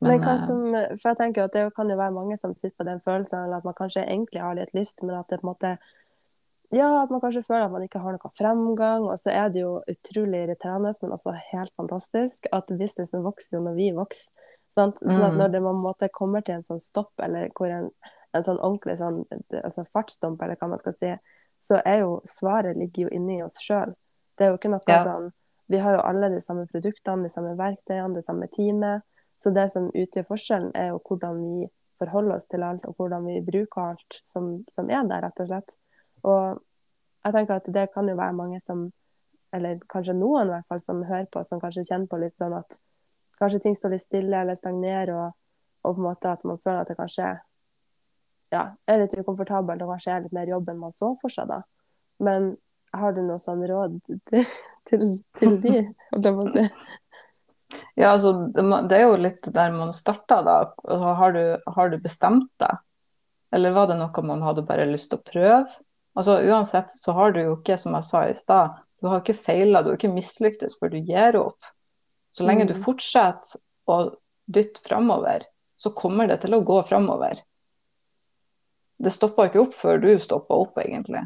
Men 0.00 0.20
hva 0.22 0.34
eh, 0.36 0.42
som, 0.46 0.60
for 1.00 1.10
jeg 1.10 1.18
tenker 1.18 1.44
at 1.48 1.52
det 1.56 1.74
kan 1.74 1.88
jo 1.90 1.96
være 1.98 2.14
mange 2.14 2.36
som 2.38 2.54
sitter 2.54 2.76
på 2.78 2.86
den 2.86 3.00
følelsen, 3.02 3.44
eller 3.44 3.58
at 3.58 3.64
man 3.66 3.74
kanskje 3.74 4.04
egentlig 4.06 4.40
har 4.42 4.54
litt 4.54 4.74
lyst, 4.76 5.02
men 5.02 5.16
at 5.18 5.28
det 5.28 5.40
på 5.40 5.48
en 5.48 5.52
måte 5.54 5.78
Ja, 6.70 7.02
at 7.02 7.10
man 7.10 7.20
kanskje 7.22 7.46
føler 7.46 7.64
at 7.64 7.72
man 7.72 7.82
ikke 7.86 7.98
har 8.04 8.12
noe 8.12 8.30
fremgang, 8.36 9.06
og 9.08 9.16
så 9.16 9.32
er 9.32 9.48
det 9.48 9.62
jo 9.62 9.78
utrolig 9.88 10.42
irriterende, 10.44 10.92
men 11.02 11.14
også 11.16 11.32
helt 11.52 11.72
fantastisk 11.80 12.46
at 12.52 12.68
businessen 12.68 13.24
vokser 13.24 13.56
jo 13.56 13.62
når 13.64 13.74
vi 13.78 13.86
vokser. 13.96 14.30
Sant? 14.76 15.00
Sånn 15.00 15.24
at 15.24 15.32
Mm. 15.32 15.38
når 15.38 15.48
det 15.54 15.62
på 15.64 15.70
en 15.70 15.80
måte 15.82 16.08
kommer 16.12 16.44
til 16.44 16.54
en 16.58 16.62
sånn 16.62 16.78
stopp, 16.80 17.12
eller 17.24 17.48
hvor 17.56 17.72
en, 17.72 17.90
en 18.34 18.44
sånn 18.44 18.60
ordentlig 18.60 18.98
sånn 18.98 19.24
altså 19.64 19.86
fartsdump, 19.94 20.42
eller 20.42 20.56
hva 20.60 20.68
man 20.68 20.78
skal 20.78 20.92
si, 20.92 21.14
så 21.58 21.80
er 21.84 22.00
jo 22.04 22.20
svaret 22.26 22.76
ligger 22.76 23.08
jo 23.08 23.08
inni 23.16 23.42
oss 23.42 23.56
sjøl. 23.64 23.94
Det 24.36 24.44
er 24.46 24.50
jo 24.52 24.58
ikke 24.58 24.70
noe 24.70 24.84
Ja. 24.86 25.00
sånn 25.04 25.32
Vi 25.70 25.78
har 25.78 25.96
jo 25.96 26.00
alle 26.00 26.28
de 26.30 26.40
samme 26.40 26.66
produktene, 26.66 27.22
de 27.22 27.28
samme 27.28 27.56
verktøyene, 27.56 28.14
det 28.14 28.24
samme 28.24 28.46
teamet. 28.48 29.02
Så 29.38 29.52
det 29.54 29.68
som 29.70 29.90
utgjør 29.94 30.26
forskjellen, 30.26 30.72
er 30.74 30.92
jo 30.92 31.02
hvordan 31.06 31.42
vi 31.42 31.68
forholder 31.98 32.36
oss 32.36 32.46
til 32.50 32.64
alt, 32.66 32.86
og 32.86 32.94
hvordan 32.98 33.26
vi 33.26 33.40
bruker 33.46 33.92
alt 33.92 34.20
som, 34.26 34.50
som 34.74 34.90
er 34.90 35.06
der, 35.06 35.22
rett 35.26 35.42
og 35.42 35.50
slett. 35.50 35.76
Og 36.26 36.60
jeg 37.24 37.34
tenker 37.34 37.58
at 37.58 37.72
det 37.74 37.88
kan 37.94 38.08
jo 38.08 38.16
være 38.18 38.36
mange 38.38 38.60
som, 38.62 38.88
eller 39.54 39.80
kanskje 39.90 40.16
noen 40.18 40.50
i 40.50 40.56
hvert 40.56 40.68
fall, 40.70 40.82
som 40.82 41.02
hører 41.06 41.28
på, 41.32 41.42
som 41.46 41.62
kanskje 41.62 41.86
kjenner 41.88 42.10
på 42.10 42.20
litt 42.22 42.38
sånn 42.38 42.56
at 42.58 42.78
kanskje 43.38 43.62
ting 43.64 43.76
står 43.78 43.94
litt 43.94 44.06
stille 44.06 44.42
eller 44.42 44.58
stagnerer, 44.58 45.14
og, 45.14 45.36
og 45.86 45.94
på 45.94 46.02
en 46.02 46.08
måte 46.08 46.32
at 46.32 46.46
man 46.48 46.60
føler 46.62 46.82
at 46.82 46.90
det 46.90 46.98
kanskje 46.98 47.34
ja, 48.54 48.62
er 48.88 49.02
litt 49.02 49.18
ukomfortabelt 49.18 49.82
og 49.84 49.92
kanskje 49.94 50.14
er 50.14 50.24
litt 50.24 50.34
mer 50.36 50.50
jobb 50.50 50.70
enn 50.72 50.80
man 50.80 50.94
så 50.94 51.12
for 51.20 51.32
seg 51.32 51.50
da. 51.50 51.60
Men 52.24 52.54
har 52.96 53.14
du 53.14 53.20
noe 53.22 53.38
sånn 53.42 53.62
råd 53.68 53.98
til, 54.88 55.04
til, 55.36 55.58
de, 55.62 55.74
holdt 56.14 56.30
jeg 56.30 56.38
på 56.38 56.48
si? 56.54 56.64
Ja, 57.98 58.12
altså, 58.14 58.32
det, 58.54 58.96
er 58.96 59.02
jo 59.04 59.16
litt 59.20 59.48
der 59.52 59.72
man 59.74 59.92
starta, 59.96 60.40
da. 60.46 60.58
Altså, 60.84 61.14
har, 61.20 61.34
du, 61.36 61.72
har 61.74 61.90
du 61.92 61.98
bestemt 62.02 62.50
deg? 62.62 62.78
Eller 63.52 63.74
var 63.76 63.88
det 63.88 63.98
noe 64.00 64.24
man 64.28 64.44
hadde 64.44 64.64
bare 64.68 64.88
lyst 64.88 65.10
til 65.12 65.20
å 65.20 65.26
prøve? 65.26 65.64
Altså, 66.18 66.38
uansett 66.48 66.92
så 66.92 67.14
har 67.16 67.32
du 67.34 67.42
jo 67.42 67.56
ikke, 67.58 67.78
som 67.80 67.96
jeg 67.96 68.06
sa 68.08 68.22
i 68.28 68.36
stad, 68.36 68.78
du 69.00 69.10
har 69.10 69.20
ikke 69.22 69.36
feila, 69.38 69.82
du 69.82 69.92
har 69.92 69.98
ikke 69.98 70.10
mislyktes 70.10 70.78
før 70.80 70.92
du 70.94 70.98
gir 70.98 71.38
opp. 71.38 71.68
Så 72.34 72.44
lenge 72.44 72.66
du 72.68 72.74
Mm. 72.74 72.82
fortsetter 72.82 73.60
å 73.88 74.16
dytte 74.50 74.82
framover, 74.84 75.46
så 75.76 75.92
kommer 75.94 76.26
det 76.28 76.40
til 76.42 76.54
å 76.54 76.64
gå 76.64 76.82
framover. 76.88 77.40
Det 78.98 79.12
stoppa 79.14 79.46
ikke 79.46 79.62
opp 79.62 79.74
før 79.78 80.00
du 80.02 80.10
stoppa 80.18 80.54
opp, 80.54 80.78
egentlig. 80.82 81.22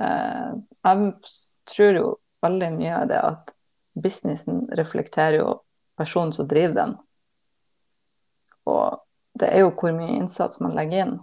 Eh, 0.00 0.54
jeg 0.84 1.12
tror 1.70 1.98
jo 1.98 2.06
veldig 2.42 2.70
mye 2.78 2.96
av 3.02 3.08
det 3.08 3.20
at 3.20 3.54
businessen 3.94 4.64
reflekterer 4.74 5.38
jo 5.40 5.48
personen 5.98 6.32
som 6.34 6.48
driver 6.50 6.74
den. 6.74 6.94
Og 8.70 9.00
det 9.38 9.50
er 9.50 9.64
jo 9.64 9.72
hvor 9.74 9.94
mye 9.94 10.16
innsats 10.18 10.60
man 10.62 10.76
legger 10.76 11.06
inn. 11.06 11.14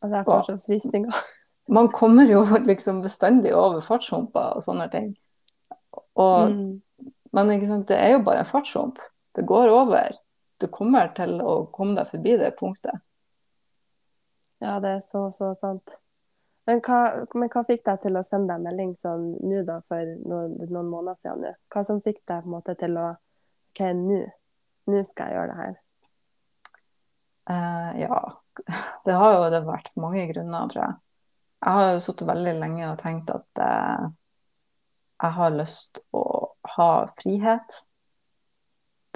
Og 0.00 0.10
det 0.10 0.20
er 0.20 0.28
fortsatt 0.28 0.64
fristninger. 0.66 1.14
Man 1.70 1.86
kommer 1.94 2.26
jo 2.26 2.40
liksom 2.66 2.98
bestandig 3.04 3.52
over 3.54 3.84
fartshumper 3.86 4.56
og 4.56 4.64
sånne 4.64 4.88
ting. 4.90 5.12
Og, 6.18 6.50
Mm. 6.50 6.80
Men 7.30 7.52
sant, 7.62 7.86
det 7.86 7.94
er 7.94 8.16
jo 8.16 8.24
bare 8.26 8.42
en 8.42 8.48
fartshump. 8.48 8.98
Det 9.38 9.44
går 9.46 9.70
over. 9.70 10.16
Du 10.58 10.66
kommer 10.66 11.12
til 11.14 11.36
å 11.38 11.66
komme 11.70 11.94
deg 11.94 12.10
forbi 12.10 12.34
det 12.40 12.56
punktet. 12.58 12.98
Ja, 14.58 14.80
det 14.82 14.96
er 14.96 15.04
så, 15.04 15.28
så 15.30 15.52
sant. 15.54 15.94
Men 16.70 16.78
hva, 16.86 17.26
men 17.34 17.50
hva 17.50 17.64
fikk 17.66 17.80
deg 17.88 18.02
til 18.04 18.14
å 18.14 18.22
sende 18.22 18.54
deg 18.54 18.62
melding 18.62 18.92
sånn 18.94 19.24
nå, 19.42 19.64
da, 19.66 19.80
for 19.90 20.10
noen, 20.22 20.52
noen 20.70 20.90
måneder 20.92 21.18
siden 21.18 21.40
nå? 21.42 21.50
Hva 21.74 21.82
som 21.88 21.98
fikk 22.04 22.20
deg 22.30 22.44
på 22.44 22.46
en 22.46 22.54
måte 22.54 22.76
til 22.78 22.94
å 23.00 23.08
OK, 23.72 23.80
nå. 23.98 24.20
Nå 24.90 25.00
skal 25.06 25.30
jeg 25.32 25.38
gjøre 25.38 25.50
det 25.50 25.58
her. 25.58 25.74
Uh, 27.50 27.90
ja, 27.98 28.20
det 29.08 29.18
har 29.18 29.34
jo 29.34 29.50
det 29.50 29.60
vært 29.66 29.98
mange 30.02 30.24
grunner, 30.30 30.70
tror 30.70 30.82
jeg. 30.84 30.96
Jeg 31.60 31.76
har 31.80 31.90
jo 31.90 32.00
sittet 32.06 32.30
veldig 32.30 32.54
lenge 32.62 32.86
og 32.86 33.02
tenkt 33.02 33.34
at 33.34 33.62
uh, 33.66 34.06
jeg 35.20 35.36
har 35.36 35.58
lyst 35.58 36.00
å 36.16 36.24
ha 36.76 36.90
frihet. 37.18 37.80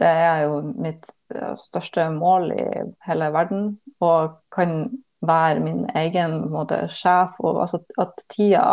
Det 0.03 0.11
er 0.11 0.41
jo 0.49 0.59
mitt 0.75 1.07
eh, 1.31 1.55
største 1.63 2.09
mål 2.11 2.51
i 2.51 2.65
hele 3.07 3.31
verden. 3.33 3.69
Og 4.03 4.35
kan 4.53 4.91
være 5.27 5.61
min 5.61 5.85
egen 5.97 6.37
måte, 6.53 6.85
sjef. 6.89 7.37
Og 7.41 7.61
altså, 7.65 7.81
at 7.99 8.25
tida 8.33 8.65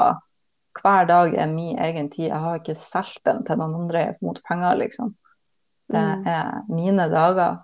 hver 0.82 1.06
dag 1.10 1.34
er 1.36 1.50
min 1.52 1.80
egen 1.80 2.10
tid. 2.12 2.30
Jeg 2.30 2.40
har 2.40 2.60
ikke 2.62 2.76
solgt 2.80 3.26
den 3.28 3.44
til 3.46 3.58
noen 3.60 3.76
andre 3.84 4.06
mot 4.22 4.40
penger, 4.48 4.76
liksom. 4.76 5.16
Det 5.92 6.00
Mm. 6.00 6.28
er 6.28 6.62
mine 6.70 7.10
dager. 7.12 7.58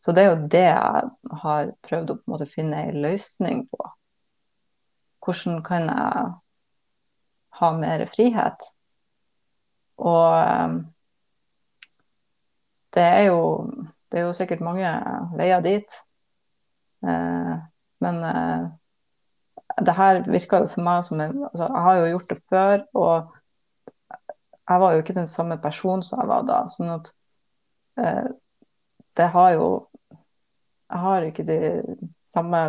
Så 0.00 0.12
det 0.12 0.24
er 0.24 0.30
jo 0.30 0.46
det 0.48 0.62
jeg 0.64 1.10
har 1.42 1.72
prøvd 1.82 2.10
å 2.10 2.18
måte 2.26 2.46
finne 2.46 2.76
en 2.88 3.02
løsning 3.02 3.68
på. 3.68 3.90
Hvordan 5.24 5.62
kan 5.62 5.82
jeg 5.82 6.34
ha 7.58 7.70
mer 7.76 8.06
frihet? 8.14 8.62
Og 9.98 10.38
eh, 10.38 10.84
det 12.94 13.02
er 13.02 13.22
jo, 13.28 13.40
det 14.10 14.20
er 14.20 14.24
jo 14.28 14.32
sikkert 14.32 14.60
mange 14.64 14.92
veier 15.36 15.60
dit. 15.60 15.98
Eh, 17.04 17.56
men 18.04 18.22
eh, 18.24 18.68
det 19.84 19.94
her 19.98 20.22
virka 20.30 20.62
jo 20.62 20.70
for 20.72 20.84
meg 20.86 21.04
som 21.06 21.20
en 21.20 21.44
altså, 21.50 21.66
Jeg 21.66 21.82
har 21.86 21.98
jo 21.98 22.10
gjort 22.12 22.30
det 22.30 22.38
før, 22.50 22.76
og 22.94 23.34
jeg 24.68 24.80
var 24.82 24.92
jo 24.92 25.02
ikke 25.02 25.16
den 25.16 25.30
samme 25.30 25.58
personen 25.62 26.02
som 26.04 26.20
jeg 26.22 26.28
var 26.28 26.46
da. 26.48 26.58
sånn 26.72 26.94
at 26.96 27.12
eh, 28.00 28.30
det 29.16 29.28
har 29.34 29.52
jo 29.56 29.68
Jeg 30.88 31.04
har 31.04 31.28
ikke 31.28 31.44
de 31.44 31.58
samme 32.28 32.62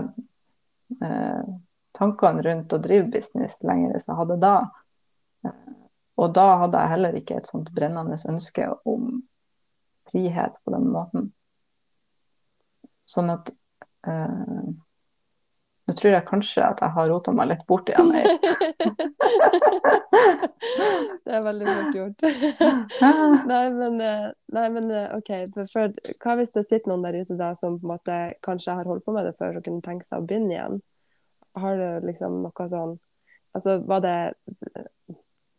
eh, 1.01 1.49
tankene 1.95 2.43
rundt 2.43 2.73
å 2.75 2.81
drive 2.83 3.09
business 3.13 3.55
lenger 3.63 3.99
som 3.99 4.13
jeg 4.13 4.19
hadde 4.21 4.39
da. 4.43 4.55
Eh, 5.47 5.73
og 6.19 6.33
da 6.35 6.47
hadde 6.63 6.83
jeg 6.83 6.93
heller 6.93 7.19
ikke 7.19 7.39
et 7.39 7.47
sånt 7.47 7.71
brennende 7.75 8.19
ønske 8.27 8.67
om 8.83 9.21
frihet 10.11 10.59
på 10.65 10.73
den 10.75 10.89
måten. 10.91 11.29
Sånn 13.09 13.31
at 13.33 13.53
eh, 14.07 14.67
Nå 15.89 15.95
tror 15.97 16.11
jeg 16.13 16.25
kanskje 16.27 16.61
at 16.61 16.81
jeg 16.83 16.93
har 16.93 17.07
rota 17.09 17.31
meg 17.33 17.47
litt 17.49 17.63
bort 17.65 17.87
igjen. 17.89 18.11
det 21.25 21.33
er 21.33 21.41
veldig 21.47 21.65
fort 21.69 21.95
gjort. 21.97 22.19
nei, 23.49 23.63
men, 23.73 23.95
eh, 24.05 24.27
nei, 24.53 24.65
men 24.75 24.91
eh, 24.93 25.15
OK. 25.17 25.31
For, 25.55 25.65
for, 25.71 25.95
hva 26.21 26.35
hvis 26.37 26.53
det 26.53 26.67
sitter 26.67 26.91
noen 26.91 27.07
der 27.07 27.17
ute 27.23 27.39
da 27.39 27.55
som 27.57 27.79
på 27.79 27.87
en 27.87 27.93
måte 27.95 28.17
kanskje 28.45 28.75
har 28.77 28.85
holdt 28.91 29.07
på 29.07 29.15
med 29.15 29.25
det 29.25 29.33
før 29.39 29.57
og 29.57 29.65
kunne 29.65 29.81
tenke 29.85 30.05
seg 30.05 30.21
å 30.21 30.27
begynne 30.29 30.53
igjen? 30.53 30.77
Har 31.57 31.81
du 31.81 32.05
liksom 32.05 32.43
noe 32.45 32.69
sånn 32.69 32.99
Altså, 33.57 33.79
var 33.81 34.03
det 34.05 34.17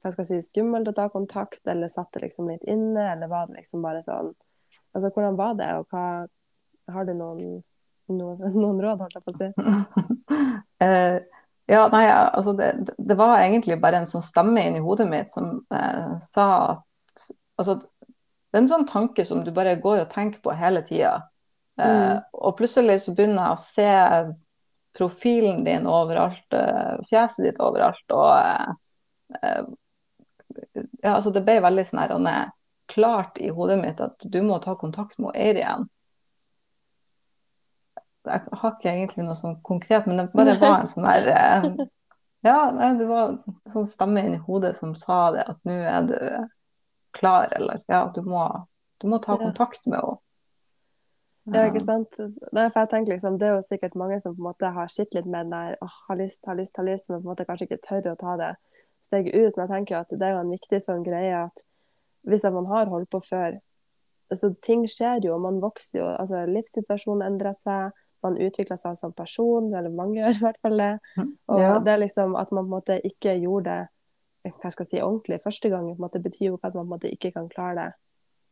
hva 0.01 0.13
skal 0.13 0.23
jeg 0.23 0.45
si, 0.45 0.53
skummelt 0.53 0.87
å 0.87 0.95
ta 0.95 1.09
kontakt, 1.11 1.59
eller 1.67 1.91
satt 1.91 2.13
det 2.15 2.23
liksom 2.29 2.47
litt 2.53 2.63
inne, 2.71 3.09
eller 3.17 3.27
var 3.27 3.49
det 3.49 3.59
liksom 3.59 3.83
bare 3.83 4.05
sånn 4.07 4.31
Altså, 4.95 5.11
hvordan 5.11 5.35
var 5.39 5.59
det, 5.59 5.73
og 5.81 5.91
hva 5.91 6.05
Har 6.95 7.07
du 7.07 7.13
noen, 7.19 7.65
noen, 8.17 8.41
noen 8.55 8.81
råd, 8.83 9.05
holdt 9.05 9.19
jeg 9.19 9.27
på 9.27 9.35
å 9.35 9.41
si? 9.41 9.53
Eh, 10.81 11.19
ja, 11.69 11.81
nei, 11.93 12.07
altså 12.09 12.55
det, 12.57 12.71
det 12.97 13.15
var 13.19 13.43
egentlig 13.43 13.77
bare 13.83 13.99
en 14.01 14.07
sånn 14.09 14.25
stemme 14.25 14.63
inni 14.65 14.81
hodet 14.81 15.05
mitt 15.11 15.29
som 15.29 15.59
eh, 15.75 16.15
sa 16.25 16.47
at 16.71 17.25
altså, 17.61 17.75
Det 17.77 18.57
er 18.57 18.63
en 18.63 18.71
sånn 18.71 18.87
tanke 18.89 19.27
som 19.29 19.43
du 19.45 19.51
bare 19.53 19.77
går 19.83 20.07
og 20.07 20.09
tenker 20.15 20.41
på 20.41 20.57
hele 20.57 20.81
tida. 20.89 21.19
Eh, 21.81 21.85
Mm. 21.85 22.23
Og 22.33 22.57
plutselig 22.59 22.99
så 23.05 23.15
begynner 23.17 23.45
jeg 23.45 23.59
å 23.59 23.61
se 23.63 23.91
profilen 24.99 25.63
din 25.65 25.87
overalt, 25.87 26.53
eh, 26.53 26.97
fjeset 27.11 27.45
ditt 27.47 27.61
overalt. 27.63 28.05
Og 28.13 28.33
eh, 28.37 28.73
eh, 29.43 29.63
ja, 31.03 31.15
altså 31.15 31.31
det 31.35 31.45
ble 31.47 31.61
veldig 31.63 31.87
sånn 31.89 32.03
her, 32.03 32.17
er 32.33 32.51
klart 32.91 33.39
i 33.39 33.51
hodet 33.55 33.79
mitt 33.81 34.01
at 34.03 34.27
du 34.27 34.41
må 34.43 34.59
ta 34.63 34.75
kontakt 34.79 35.19
med 35.23 35.37
Eir 35.39 35.61
igjen. 35.61 35.87
Jeg 38.29 38.41
har 38.61 38.75
ikke 38.75 38.91
egentlig 38.93 39.25
noe 39.25 39.39
sånn 39.39 39.59
konkret, 39.65 40.07
men 40.07 40.21
det 40.21 40.29
bare 40.35 40.57
var 40.61 40.83
en 40.83 40.91
sånn 40.91 41.07
der 41.09 41.29
eh, 41.33 41.69
Ja, 42.45 42.71
det 42.97 43.07
var 43.09 43.35
en 43.35 43.55
sånn 43.73 43.89
stemme 43.89 44.25
inni 44.25 44.41
hodet 44.47 44.75
som 44.79 44.95
sa 44.97 45.31
det, 45.35 45.45
at 45.49 45.61
nå 45.69 45.77
er 45.77 46.09
du 46.09 46.17
klar, 47.17 47.51
eller 47.57 47.83
ja, 47.91 48.07
du 48.15 48.23
må, 48.25 48.47
du 49.01 49.09
må 49.13 49.19
ta 49.25 49.37
kontakt 49.41 49.87
med 49.87 49.99
henne. 50.01 50.19
Ja, 51.51 51.65
ikke 51.67 51.81
sant? 51.83 52.19
Nei, 52.55 52.67
for 52.71 52.85
jeg 52.85 52.91
tenker 52.93 53.15
liksom, 53.17 53.39
Det 53.41 53.47
er 53.49 53.57
jo 53.57 53.63
sikkert 53.67 53.97
mange 53.99 54.21
som 54.23 54.37
på 54.37 54.43
en 54.43 54.49
måte 54.51 54.69
har 54.71 54.91
sittet 54.93 55.17
litt 55.19 55.31
med 55.31 55.49
den 55.49 55.55
der 55.57 55.79
åh, 55.83 55.97
har 56.09 56.19
lyst, 56.21 56.45
har 56.47 56.55
lyst, 56.55 56.77
har 56.79 56.87
lyst, 56.87 57.09
men 57.09 57.23
på 57.23 57.27
en 57.27 57.31
måte 57.33 57.47
kanskje 57.49 57.67
ikke 57.67 57.81
tør 57.89 58.13
å 58.13 58.19
ta 58.21 58.37
det 58.39 58.51
steget 59.09 59.35
ut. 59.35 59.57
Men 59.57 59.65
jeg 59.65 59.73
tenker 59.73 59.95
jo 59.97 60.03
at 60.05 60.13
det 60.13 60.29
er 60.29 60.37
jo 60.37 60.43
en 60.45 60.53
viktig 60.53 60.81
sånn 60.85 61.03
greie 61.07 61.41
at 61.49 61.65
hvis 62.29 62.45
man 62.55 62.69
har 62.71 62.93
holdt 62.93 63.11
på 63.11 63.23
før 63.25 63.59
så 64.31 64.53
Ting 64.63 64.85
skjer 64.87 65.25
jo, 65.27 65.39
man 65.43 65.59
vokser 65.63 65.99
jo. 65.99 66.07
altså 66.07 66.45
Livssituasjonen 66.47 67.25
endrer 67.27 67.57
seg, 67.59 67.97
man 68.23 68.37
utvikler 68.41 68.79
seg 68.81 68.99
som 68.99 69.13
person, 69.17 69.73
eller 69.75 69.91
mange 69.91 70.21
gjør 70.21 70.37
i 70.37 70.43
hvert 70.45 70.61
fall 70.63 70.77
det. 70.79 70.93
Og 71.49 71.61
Ja. 71.61 71.79
det 71.79 71.93
er 71.95 72.05
liksom 72.05 72.37
at 72.37 72.53
man 72.53 72.65
på 72.65 72.69
en 72.69 72.77
måte 72.77 73.01
ikke 73.05 73.39
gjorde 73.41 73.65
det 73.71 73.81
hva 74.63 74.71
skal 74.73 74.87
jeg 74.87 74.91
si, 74.91 75.01
ordentlig 75.05 75.41
første 75.45 75.69
gang, 75.69 75.85
på 75.85 75.99
en 75.99 76.05
måte, 76.07 76.23
betyr 76.23 76.47
jo 76.47 76.57
ikke 76.57 76.71
at 76.71 76.75
man 76.75 76.87
på 76.87 76.89
en 76.89 76.95
måte 76.95 77.11
ikke 77.13 77.33
kan 77.35 77.49
klare 77.53 77.75
det. 77.77 77.91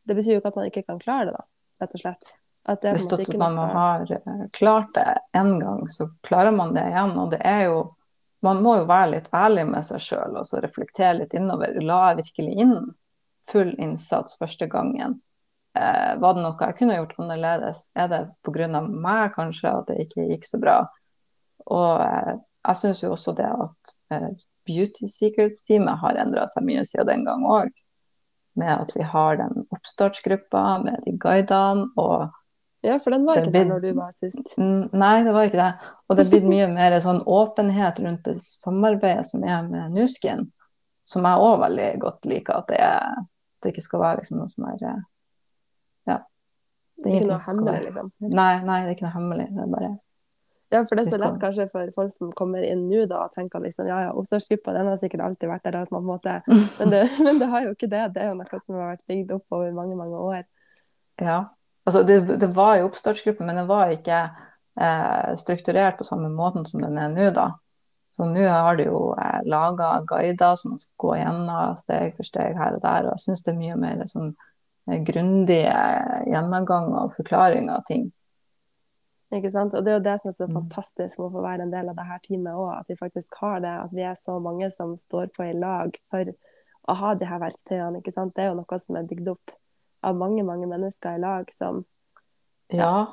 Det 0.08 0.16
betyr 0.16 0.34
jo 0.34 0.40
ikke 0.42 0.52
at 0.52 0.56
man 0.56 0.66
ikke 0.68 0.82
kan 0.84 0.98
klare 1.00 1.25
det, 1.30 1.32
da, 1.32 1.44
rett 1.80 1.94
og 1.94 2.02
slett. 2.02 2.32
At 2.68 2.82
det 2.82 2.92
Hvis 2.98 3.12
at 3.12 3.37
man 3.40 3.56
har 3.56 4.02
eh, 4.12 4.48
klart 4.52 4.92
det 4.94 5.18
én 5.32 5.54
gang, 5.60 5.88
så 5.88 6.10
klarer 6.22 6.52
man 6.52 6.75
det 6.75 6.84
igjen. 6.84 7.14
Og 7.18 7.30
det 7.30 7.40
er 7.44 7.64
jo 7.70 7.94
Man 8.40 8.62
må 8.62 8.76
jo 8.76 8.84
være 8.87 9.10
litt 9.10 9.32
ærlig 9.34 9.64
med 9.66 9.82
seg 9.82 9.98
sjøl 9.98 10.37
og 10.38 10.44
så 10.46 10.60
reflektere 10.62 11.16
litt 11.18 11.32
innover. 11.34 11.75
La 11.82 12.12
jeg 12.12 12.20
virkelig 12.20 12.52
inn 12.62 12.94
full 13.50 13.72
innsats 13.82 14.38
første 14.38 14.68
gangen? 14.70 15.16
Eh, 15.78 16.12
var 16.18 16.35
det 16.35 16.42
noe 16.42 16.58
jeg 16.58 16.76
kunne 16.80 16.97
gjort 16.99 17.16
annerledes? 17.23 17.85
Er 17.94 18.08
det 18.11 18.23
pga. 18.47 18.80
meg 18.82 19.35
kanskje 19.37 19.70
at 19.70 19.90
det 19.90 20.00
ikke 20.06 20.28
gikk 20.32 20.47
så 20.49 20.58
bra? 20.62 20.78
Og 21.70 22.00
eh, 22.02 22.37
jeg 22.68 22.80
syns 22.80 23.02
jo 23.02 23.12
også 23.14 23.35
det 23.38 23.47
at 23.49 23.92
eh, 24.14 24.30
Beauty 24.68 25.06
Secrets-teamet 25.08 26.00
har 26.02 26.18
endra 26.20 26.49
seg 26.50 26.66
mye 26.66 26.82
siden 26.88 27.08
den 27.08 27.28
gang 27.28 27.47
òg. 27.47 27.70
Med 28.58 28.73
at 28.75 28.90
vi 28.97 29.06
har 29.06 29.38
den 29.38 29.62
oppstartsgruppa 29.70 30.64
med 30.82 31.04
de 31.06 31.14
guidene 31.20 31.88
og 31.97 32.35
Ja, 32.87 32.94
for 33.02 33.11
den 33.11 33.25
var 33.26 33.40
ikke 33.40 33.50
blir- 33.50 33.64
der 33.64 33.70
når 33.73 33.80
du 33.82 33.92
var 33.94 34.12
sist. 34.14 34.52
Nei, 34.58 35.25
det 35.25 35.32
var 35.35 35.49
ikke 35.49 35.58
det. 35.58 35.73
Og 36.06 36.16
det 36.16 36.25
er 36.25 36.30
blitt 36.30 36.47
mye 36.47 36.66
mer 36.70 36.94
sånn 37.02 37.25
åpenhet 37.26 37.99
rundt 38.04 38.23
det 38.25 38.37
samarbeidet 38.38 39.26
som 39.26 39.42
er 39.42 39.64
med 39.66 39.97
Nuskin, 39.97 40.44
som 41.04 41.26
jeg 41.26 41.42
òg 41.42 41.56
veldig 41.64 41.88
godt 41.99 42.28
liker. 42.30 42.61
At 42.62 42.68
det, 42.70 42.78
er, 42.78 43.25
det 43.62 43.73
ikke 43.73 43.82
skal 43.82 44.00
være 44.04 44.20
liksom 44.20 44.38
noe 44.38 44.52
som 44.52 44.68
her 44.70 44.85
eh. 44.92 45.00
Det 46.98 47.10
er 47.10 47.16
Ikke 47.20 47.30
noe 47.30 47.40
hemmelig, 47.46 47.80
liksom. 47.86 48.12
Nei, 48.34 48.52
nei, 48.66 48.78
det 48.82 48.90
er 48.90 48.96
ikke 48.96 49.06
noe 49.06 49.14
hemmelig. 49.14 49.48
Det 49.54 49.64
er 49.64 49.72
bare 49.74 49.90
Ja, 50.68 50.80
for 50.82 50.98
det 50.98 51.04
er 51.06 51.12
så 51.14 51.20
lett 51.22 51.38
kanskje 51.40 51.68
for 51.72 51.92
folk 51.96 52.10
som 52.12 52.32
kommer 52.36 52.64
inn 52.66 52.88
nå 52.90 53.04
da, 53.08 53.22
og 53.24 53.36
tenker 53.38 53.62
liksom 53.64 53.86
ja, 53.88 54.02
ja, 54.04 54.10
oppstartsgruppa 54.18 54.74
den 54.76 54.90
har 54.90 54.98
sikkert 55.00 55.22
alltid 55.24 55.48
vært 55.48 55.64
der. 55.64 55.78
altså, 55.80 55.94
på 55.94 56.02
en 56.02 56.10
måte, 56.10 56.34
men 56.80 56.92
det, 56.92 57.04
men 57.24 57.40
det 57.40 57.48
har 57.54 57.64
jo 57.64 57.76
ikke 57.76 57.92
det. 57.94 58.02
Det 58.16 58.24
er 58.24 58.32
jo 58.32 58.40
noe 58.40 58.60
som 58.64 58.76
har 58.76 58.92
vært 58.96 59.06
bygd 59.08 59.32
opp 59.38 59.56
over 59.58 59.70
mange, 59.76 59.96
mange 59.96 60.26
år. 60.32 60.42
Ja. 61.22 61.38
Altså, 61.88 62.02
det, 62.04 62.18
det 62.42 62.50
var 62.56 62.76
jo 62.76 62.90
oppstartsgruppen, 62.90 63.48
men 63.48 63.62
den 63.62 63.70
var 63.70 63.94
ikke 63.94 64.18
eh, 64.26 65.30
strukturert 65.40 65.96
på 65.96 66.04
samme 66.04 66.28
måten 66.28 66.66
som 66.68 66.84
den 66.84 66.98
er 67.00 67.14
nå, 67.14 67.30
da. 67.32 67.52
Så 68.18 68.26
nå 68.26 68.44
har 68.50 68.76
de 68.76 68.88
jo 68.88 69.14
eh, 69.14 69.40
laga 69.46 70.02
guider 70.10 70.58
som 70.58 70.74
man 70.74 70.82
skal 70.82 70.94
gå 71.04 71.14
gjennom 71.20 71.78
steg 71.78 72.16
for 72.18 72.26
steg 72.26 72.58
her 72.58 72.76
og 72.76 72.82
der. 72.82 73.06
Og 73.06 73.14
jeg 73.14 73.24
syns 73.24 73.44
det 73.46 73.54
er 73.54 73.60
mye 73.60 73.78
mer 73.78 74.04
sånn 74.10 74.32
eh, 74.34 74.46
grundig 75.07 75.61
eh, 75.66 76.23
gjennomgang 76.33 76.90
og 76.97 77.14
forklaring 77.18 77.68
av 77.71 77.85
ting. 77.88 78.09
Ikke 79.35 79.50
sant? 79.52 79.75
Og 79.76 79.85
det 79.85 79.92
er 79.92 79.99
jo 79.99 80.04
det 80.07 80.16
som 80.23 80.30
er 80.30 80.37
så 80.38 80.47
Mm. 80.49 80.54
fantastisk 80.57 81.18
med 81.18 81.26
å 81.28 81.33
få 81.37 81.42
være 81.45 81.62
en 81.66 81.71
del 81.71 81.88
av 81.90 81.97
det 81.97 82.07
her 82.09 82.18
teamet 82.25 82.54
òg, 82.54 82.78
at 82.80 82.88
vi 82.88 82.97
faktisk 82.97 83.35
har 83.42 83.61
det. 83.61 83.75
At 83.85 83.92
vi 83.92 84.02
er 84.02 84.14
så 84.14 84.38
mange 84.40 84.71
som 84.73 84.97
står 84.97 85.26
på 85.37 85.45
i 85.45 85.52
lag 85.52 85.97
for 86.11 86.25
å 86.88 86.95
ha 86.97 87.14
de 87.14 87.26
her 87.26 87.38
verktøyene. 87.38 87.99
ikke 88.00 88.12
sant? 88.12 88.35
Det 88.35 88.45
er 88.45 88.49
jo 88.49 88.62
noe 88.62 88.78
som 88.78 88.97
er 88.97 89.02
bygd 89.04 89.28
opp 89.28 89.50
av 90.02 90.16
mange, 90.16 90.42
mange 90.45 90.66
mennesker 90.66 91.16
i 91.16 91.18
lag 91.21 91.52
som 91.52 91.85
Ja, 92.71 93.07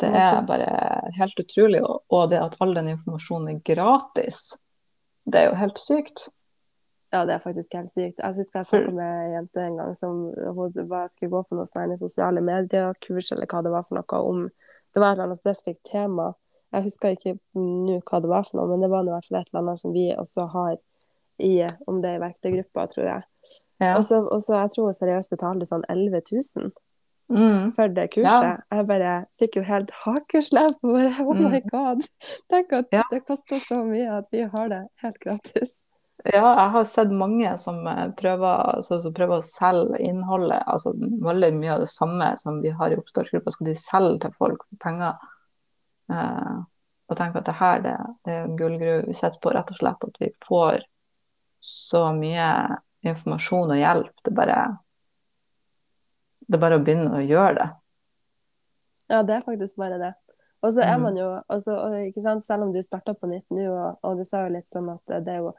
det 0.00 0.08
er 0.10 0.42
bare 0.42 1.10
helt 1.16 1.38
utrolig. 1.40 1.80
Og 2.10 2.30
det 2.30 2.42
at 2.42 2.56
all 2.60 2.74
den 2.74 2.88
informasjonen 2.88 3.48
er 3.56 3.74
gratis, 3.74 4.52
det 5.26 5.40
er 5.40 5.48
jo 5.50 5.54
helt 5.54 5.78
sykt. 5.78 6.28
Ja, 7.14 7.20
det 7.28 7.34
er 7.36 7.42
faktisk 7.44 7.74
helt 7.78 7.90
sykt. 7.92 8.18
Jeg 8.18 8.34
husker 8.34 8.60
jeg 8.64 8.66
snakka 8.72 8.92
med 8.96 9.10
ei 9.22 9.32
jente 9.36 9.62
en 9.62 9.76
gang 9.78 9.92
som 9.94 10.16
hun 10.34 10.88
var, 10.90 11.08
skulle 11.14 11.30
gå 11.30 11.42
på 11.46 11.54
noe 11.60 11.66
sånn 11.70 11.92
sosiale 12.00 12.42
medier-kurs 12.42 13.28
eller 13.36 13.46
hva 13.46 13.60
det 13.62 13.70
var 13.74 13.84
for 13.86 14.00
noe 14.00 14.22
om 14.32 14.48
Det 14.94 15.00
var 15.02 15.12
et 15.12 15.16
eller 15.18 15.28
annet 15.28 15.38
spesifikt 15.40 15.84
tema. 15.90 16.32
Jeg 16.74 16.84
husker 16.88 17.14
ikke 17.16 17.32
nå 17.58 18.00
hva 18.06 18.20
det 18.22 18.28
var 18.30 18.44
for 18.46 18.58
noe, 18.60 18.68
men 18.70 18.80
det 18.84 18.90
var 18.90 19.06
i 19.06 19.10
hvert 19.14 19.26
fall 19.28 19.38
et 19.40 19.48
eller 19.52 19.62
annet 19.62 19.80
som 19.80 19.92
vi 19.94 20.04
også 20.14 20.44
har 20.52 20.76
i 21.42 21.52
om 21.90 22.00
det 22.02 22.10
er 22.12 22.18
i 22.20 22.22
verktøygruppa, 22.22 22.84
tror 22.92 23.04
jeg. 23.08 23.22
Ja. 23.82 23.96
Og 23.98 24.04
så, 24.06 24.20
jeg 24.54 24.70
tror 24.76 24.92
seriøst 24.94 25.30
betalte 25.34 25.66
sånn 25.70 25.86
11 25.88 26.20
000 26.32 26.72
Mm. 27.30 27.70
for 27.72 27.88
det 27.88 28.10
kurset. 28.12 28.60
Jeg 28.70 28.86
bare 28.86 29.12
fikk 29.40 29.54
jo 29.56 29.62
helt 29.64 29.90
hakeslepp. 30.04 30.76
Oh 30.84 31.32
my 31.34 31.60
Mm. 31.60 31.68
god! 31.72 32.02
Tenk 32.52 32.72
at 32.72 32.86
Ja. 32.92 33.02
det 33.10 33.22
koster 33.26 33.58
så 33.64 33.78
mye 33.82 34.18
at 34.18 34.26
vi 34.30 34.42
har 34.44 34.68
det 34.68 34.82
helt 35.02 35.18
gratis. 35.24 35.82
Ja, 36.22 36.46
jeg 36.46 36.70
har 36.70 36.84
sett 36.88 37.10
mange 37.12 37.50
som 37.58 37.86
eh, 37.90 38.06
prøver, 38.16 38.76
altså, 38.78 39.00
som 39.02 39.14
prøver 39.16 39.40
å 39.40 39.44
selge 39.46 39.98
innholdet. 40.00 40.62
altså 40.70 40.94
Veldig 40.96 41.50
mye 41.58 41.72
av 41.74 41.82
det 41.82 41.90
samme 41.90 42.30
som 42.40 42.60
vi 42.62 42.70
har 42.70 42.94
i 42.94 42.98
oppstartsgruppa, 43.00 43.50
skal 43.52 43.68
de 43.68 43.74
selge 43.76 44.22
til 44.22 44.36
folk 44.38 44.62
for 44.62 44.80
penger. 44.86 45.18
Eh, 46.12 46.54
og 47.10 47.18
tenke 47.18 47.42
at 47.42 47.48
det 47.50 47.56
her 47.58 47.82
det, 47.84 47.96
det 48.24 48.32
er 48.32 48.46
en 48.46 48.56
gullgruve 48.56 49.02
vi 49.08 49.16
sitter 49.18 49.40
på, 49.42 49.52
rett 49.52 49.74
og 49.74 49.80
slett. 49.82 50.06
At 50.08 50.22
vi 50.22 50.30
får 50.46 50.86
så 51.64 52.06
mye 52.16 52.48
informasjon 53.04 53.74
og 53.74 53.80
hjelp. 53.82 54.14
Det 54.24 54.32
er 54.32 54.38
bare, 54.38 54.58
det 56.46 56.56
er 56.56 56.62
bare 56.62 56.78
å 56.78 56.84
begynne 56.84 57.18
å 57.18 57.24
gjøre 57.24 57.54
det. 57.58 57.68
Ja, 59.12 59.20
det 59.22 59.34
er 59.36 59.44
faktisk 59.44 59.76
bare 59.80 59.98
det. 60.00 60.14
Og 60.64 60.72
så 60.72 60.80
er 60.80 60.96
Mm. 60.96 61.02
man 61.02 61.16
jo 61.16 61.26
også, 61.52 61.74
ikke 62.08 62.22
sant, 62.24 62.42
Selv 62.42 62.62
om 62.62 62.72
du 62.72 62.80
starta 62.82 63.12
på 63.14 63.28
nytt 63.28 63.44
nå, 63.50 63.68
og, 63.68 63.98
og 64.02 64.16
du 64.16 64.24
sa 64.24 64.46
jo 64.46 64.54
litt 64.54 64.70
sånn 64.72 64.88
at 64.94 65.24
det 65.24 65.28
er 65.34 65.42
jo 65.44 65.52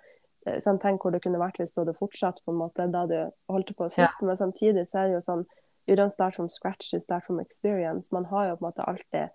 sånn, 0.61 0.79
Tenk 0.79 1.01
hvor 1.01 1.11
det 1.11 1.21
kunne 1.23 1.39
vært 1.41 1.57
hvis 1.57 1.73
du 1.75 1.81
hadde 1.81 1.93
fortsatt 1.97 2.41
på 2.45 2.51
en 2.53 2.59
måte 2.59 2.85
da 2.91 3.05
du 3.09 3.31
holdt 3.49 3.75
på 3.77 3.87
sist. 3.89 4.21
Men 4.21 4.37
samtidig 4.37 4.85
så 4.87 4.99
er 5.03 5.07
det 5.09 5.17
jo 5.19 5.23
sånn 5.25 5.45
You 5.87 5.95
don't 5.95 6.09
start 6.09 6.33
from 6.35 6.49
scratch, 6.49 6.93
you 6.93 6.99
start 6.99 7.25
from 7.27 7.39
experience. 7.39 8.09
Man 8.11 8.25
har 8.25 8.47
jo 8.49 8.55
på 8.57 8.65
en 8.65 8.71
måte 8.71 8.85
alltid 8.89 9.29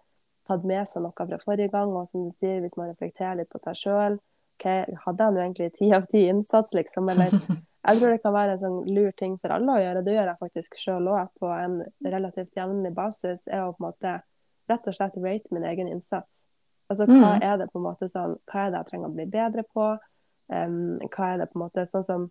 tatt 0.49 0.65
med 0.67 0.89
seg 0.89 1.03
noe 1.05 1.13
fra 1.15 1.39
forrige 1.45 1.71
gang, 1.71 1.93
og 1.95 2.09
som 2.09 2.25
du 2.27 2.33
sier, 2.35 2.61
hvis 2.61 2.77
man 2.77 2.89
reflekterer 2.91 3.37
litt 3.39 3.51
på 3.53 3.61
seg 3.63 3.77
sjøl 3.79 4.19
OK, 4.59 4.67
hadde 5.07 5.25
jeg 5.25 5.33
nå 5.37 5.41
egentlig 5.41 5.69
ti 5.73 5.93
av 5.95 6.05
ti 6.11 6.25
innsats, 6.29 6.75
liksom? 6.75 7.09
Eller 7.09 7.31
jeg 7.87 8.01
tror 8.01 8.11
det 8.11 8.23
kan 8.23 8.35
være 8.35 8.57
en 8.57 8.59
sånn 8.59 8.81
lur 8.93 9.13
ting 9.17 9.39
for 9.39 9.55
alle 9.55 9.73
å 9.73 9.81
gjøre. 9.81 10.03
Det 10.05 10.13
gjør 10.17 10.27
jeg 10.33 10.41
faktisk 10.43 10.77
sjøl 10.83 11.07
òg, 11.09 11.31
på 11.41 11.49
en 11.55 11.79
relativt 12.05 12.53
jevnlig 12.59 12.93
basis. 12.95 13.47
er 13.47 13.63
å 13.63 13.73
på 13.73 13.85
en 13.85 13.89
måte 13.93 14.17
rett 14.69 14.91
og 14.91 14.95
slett 14.99 15.17
rate 15.23 15.55
min 15.55 15.65
egen 15.65 15.89
innsats. 15.89 16.45
Altså 16.91 17.07
hva 17.07 17.39
Mm. 17.39 17.43
er 17.43 17.57
det 17.59 17.71
på 17.73 17.79
en 17.79 17.87
måte 17.87 18.09
sånn, 18.11 18.37
hva 18.51 18.67
er 18.67 18.71
det 18.71 18.79
jeg 18.83 18.87
trenger 18.91 19.09
å 19.09 19.15
bli 19.15 19.27
bedre 19.27 19.63
på? 19.73 19.99
Um, 20.51 20.99
hva 21.15 21.33
er 21.35 21.43
det 21.45 21.51
på 21.53 21.59
en 21.61 21.65
måte 21.69 21.87
sånn 21.87 22.07
som 22.07 22.31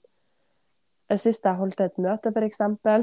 Sist 1.17 1.41
jeg 1.41 1.58
holdt 1.58 1.79
et 1.82 1.95
møte, 1.97 2.29
f.eks., 2.29 2.60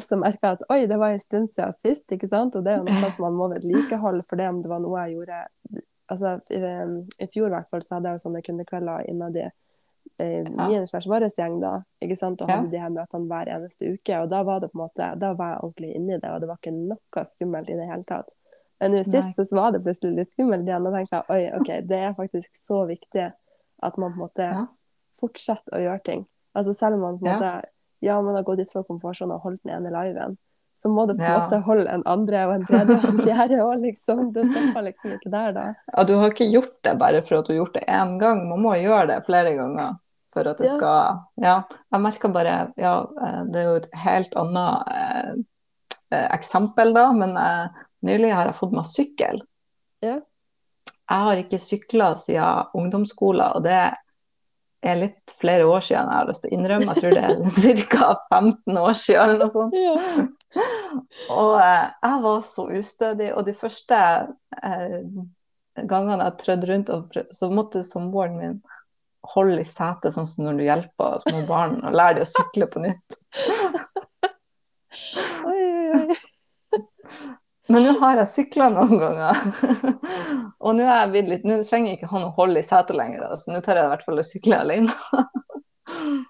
så 0.07 0.17
merka 0.21 0.53
jeg 0.53 0.59
at 0.61 0.61
oi, 0.71 0.85
det 0.87 0.95
var 1.01 1.11
en 1.11 1.19
stund 1.19 1.49
siden 1.51 1.73
sist. 1.75 2.05
ikke 2.15 2.29
sant? 2.31 2.55
Og 2.55 2.63
det 2.63 2.77
er 2.77 2.77
jo 2.79 2.85
noe 2.87 3.09
som 3.11 3.25
man 3.27 3.35
må 3.35 3.49
vedlikeholde, 3.51 4.23
for 4.29 4.39
det 4.39 4.47
om 4.47 4.61
det 4.63 4.71
var 4.71 4.79
noe 4.85 5.01
jeg 5.09 5.17
gjorde 5.17 5.41
altså 6.07 6.37
I, 6.55 6.61
i 7.19 7.27
fjor 7.33 7.49
i 7.49 7.55
hvert 7.57 7.71
fall 7.73 7.83
så 7.83 7.97
hadde 7.97 8.13
jeg 8.13 8.19
jo 8.21 8.23
sånne 8.29 8.43
kundekvelder 8.47 9.09
innad 9.11 9.39
i 9.41 9.43
eh, 9.43 10.47
min 10.47 10.87
slags 10.87 11.09
vår 11.11 11.27
gjeng, 11.33 11.59
da. 11.65 11.73
ikke 12.03 12.19
sant? 12.19 12.43
Og 12.43 12.51
hadde 12.51 12.69
Ja. 12.69 12.73
de 12.77 12.83
her 12.85 12.95
møtene 12.95 13.27
hver 13.27 13.51
eneste 13.57 13.91
uke. 13.97 14.21
Og 14.23 14.31
da 14.31 14.43
var 14.47 14.63
det 14.63 14.71
på 14.71 14.79
en 14.79 14.85
måte, 14.85 15.11
da 15.19 15.33
var 15.35 15.57
jeg 15.57 15.63
ordentlig 15.65 15.93
inni 15.99 16.21
det, 16.23 16.31
og 16.31 16.41
det 16.45 16.49
var 16.53 16.61
ikke 16.63 16.77
noe 16.77 17.25
skummelt 17.27 17.71
i 17.75 17.79
det 17.81 17.89
hele 17.91 18.07
tatt. 18.07 18.31
Men 18.81 18.93
nå 18.93 19.03
sist 19.09 19.35
så 19.41 19.57
var 19.57 19.73
det 19.73 19.83
plutselig 19.83 20.15
litt 20.15 20.31
skummelt 20.31 20.69
igjen, 20.69 20.87
og 20.87 20.95
tenkte 20.95 21.23
jeg 21.25 21.35
oi, 21.35 21.61
OK, 21.61 21.71
det 21.91 22.01
er 22.07 22.17
faktisk 22.23 22.55
så 22.55 22.85
viktig 22.87 23.31
at 23.83 23.99
man 23.99 24.13
på 24.13 24.21
en 24.21 24.27
måte 24.29 24.51
Ja. 24.53 24.67
Fortsetter 25.21 25.77
å 25.79 25.83
gjøre 25.85 26.03
ting. 26.05 26.27
Altså 26.57 26.75
selv 26.75 26.95
om 26.99 27.01
man 27.01 27.19
på 27.19 27.27
en 27.27 27.33
Ja. 27.33 27.39
måte 27.39 27.65
ja, 28.05 28.21
man 28.23 28.35
har 28.37 28.43
gått 28.45 28.61
ut 28.61 28.71
fra 28.73 28.83
komfortsonen 28.85 29.35
og 29.35 29.43
holdt 29.43 29.63
den 29.65 29.73
ene 29.73 29.91
liven, 29.91 30.37
så 30.77 30.91
må 30.93 31.07
det 31.09 31.17
på 31.17 31.25
en 31.25 31.31
Ja. 31.33 31.39
måte 31.41 31.63
holde 31.65 31.89
en 31.89 32.03
andre 32.07 32.43
og 32.47 32.55
en 32.55 32.67
tredje 32.67 32.97
og 32.97 33.05
en 33.09 33.19
fjerde 33.25 33.61
òg, 33.65 33.81
liksom. 33.81 34.33
Det 34.35 34.45
stopper 34.47 34.83
liksom 34.85 35.13
ikke 35.17 35.31
der, 35.33 35.53
da. 35.53 35.75
Ja, 35.97 36.05
du 36.05 36.15
har 36.21 36.31
ikke 36.31 36.51
gjort 36.53 36.83
det 36.85 36.99
bare 37.01 37.23
for 37.23 37.39
at 37.39 37.47
du 37.47 37.53
har 37.55 37.65
gjort 37.65 37.73
det 37.75 37.85
én 37.89 38.19
gang. 38.21 38.49
Man 38.49 38.61
må 38.61 38.75
gjøre 38.77 39.07
det 39.09 39.25
flere 39.27 39.55
ganger 39.57 39.97
for 40.33 40.47
at 40.47 40.59
det 40.59 40.67
Ja. 40.67 40.77
skal 40.77 41.21
Ja, 41.43 41.63
jeg 41.93 42.01
merker 42.01 42.29
bare 42.33 42.73
Ja, 42.77 43.01
eh, 43.23 43.45
det 43.45 43.57
er 43.57 43.65
jo 43.71 43.77
et 43.77 43.91
helt 43.95 44.35
annet 44.37 44.89
eh, 44.93 45.35
eh, 46.13 46.29
eksempel, 46.37 46.93
da, 46.95 47.11
men 47.13 47.37
eh, 47.37 47.69
nylig 48.05 48.33
har 48.35 48.45
jeg 48.45 48.55
fått 48.55 48.73
meg 48.73 48.85
sykkel. 48.85 49.41
Ja. 50.03 50.21
Jeg 51.09 51.23
har 51.25 51.37
ikke 51.37 51.59
sykla 51.59 52.15
siden 52.19 52.67
ungdomsskolen, 52.75 53.57
og 53.57 53.63
det 53.63 53.95
er 54.85 54.99
litt 55.01 55.35
flere 55.41 55.67
år 55.69 55.85
siden 55.85 56.11
jeg 56.11 56.19
har 56.19 56.29
lyst 56.29 56.45
til 56.45 56.53
å 56.53 56.57
innrømme. 56.57 56.93
Jeg 56.93 57.03
tror 57.03 57.17
det 57.17 57.25
er 57.25 57.83
ca. 57.93 58.11
15 58.35 58.81
år 58.83 58.99
siden 59.01 59.23
eller 59.23 59.39
noe 59.41 59.55
sånt. 59.55 59.75
Ja. 59.81 60.27
Og 61.35 61.57
eh, 61.61 61.87
jeg 62.07 62.23
var 62.27 62.45
så 62.51 62.67
ustødig. 62.71 63.31
Og 63.35 63.47
de 63.49 63.57
første 63.57 64.01
eh, 64.63 64.99
gangene 65.85 66.29
jeg 66.29 66.39
trødde 66.43 66.71
rundt, 66.71 66.93
og 66.95 67.19
så 67.37 67.51
måtte 67.53 67.85
samboeren 67.87 68.39
min 68.41 68.59
holde 69.27 69.59
i 69.61 69.67
setet, 69.67 70.15
sånn 70.15 70.29
som 70.31 70.47
når 70.47 70.61
du 70.61 70.67
hjelper 70.69 71.25
små 71.25 71.43
barn 71.49 71.81
og 71.83 71.97
lærer 71.97 72.21
dem 72.21 72.29
å 72.29 72.31
sykle 72.31 72.71
på 72.71 72.85
nytt. 72.85 73.19
Oi, 75.47 75.59
oi, 75.61 76.07
oi. 76.07 76.17
Men 77.73 77.83
nå 77.83 77.97
har 78.01 78.21
jeg 78.21 78.31
sykla 78.31 78.69
noen 78.71 79.01
ganger. 79.01 79.41
og 80.65 80.77
nå 80.79 80.85
er 80.87 81.01
jeg 81.01 81.13
blitt 81.15 81.31
litt 81.33 81.47
Nå 81.49 81.59
trenger 81.67 81.91
jeg 81.91 81.99
ikke 82.01 82.13
han 82.13 82.29
å 82.29 82.35
holde 82.37 82.63
i 82.63 82.67
setet 82.67 82.99
lenger, 82.99 83.25
så 83.43 83.55
nå 83.55 83.63
tar 83.65 83.81
jeg 83.81 83.89
i 83.89 83.93
hvert 83.95 84.07
fall 84.07 84.23
å 84.23 84.27
sykle 84.27 84.61
alene. 84.65 84.97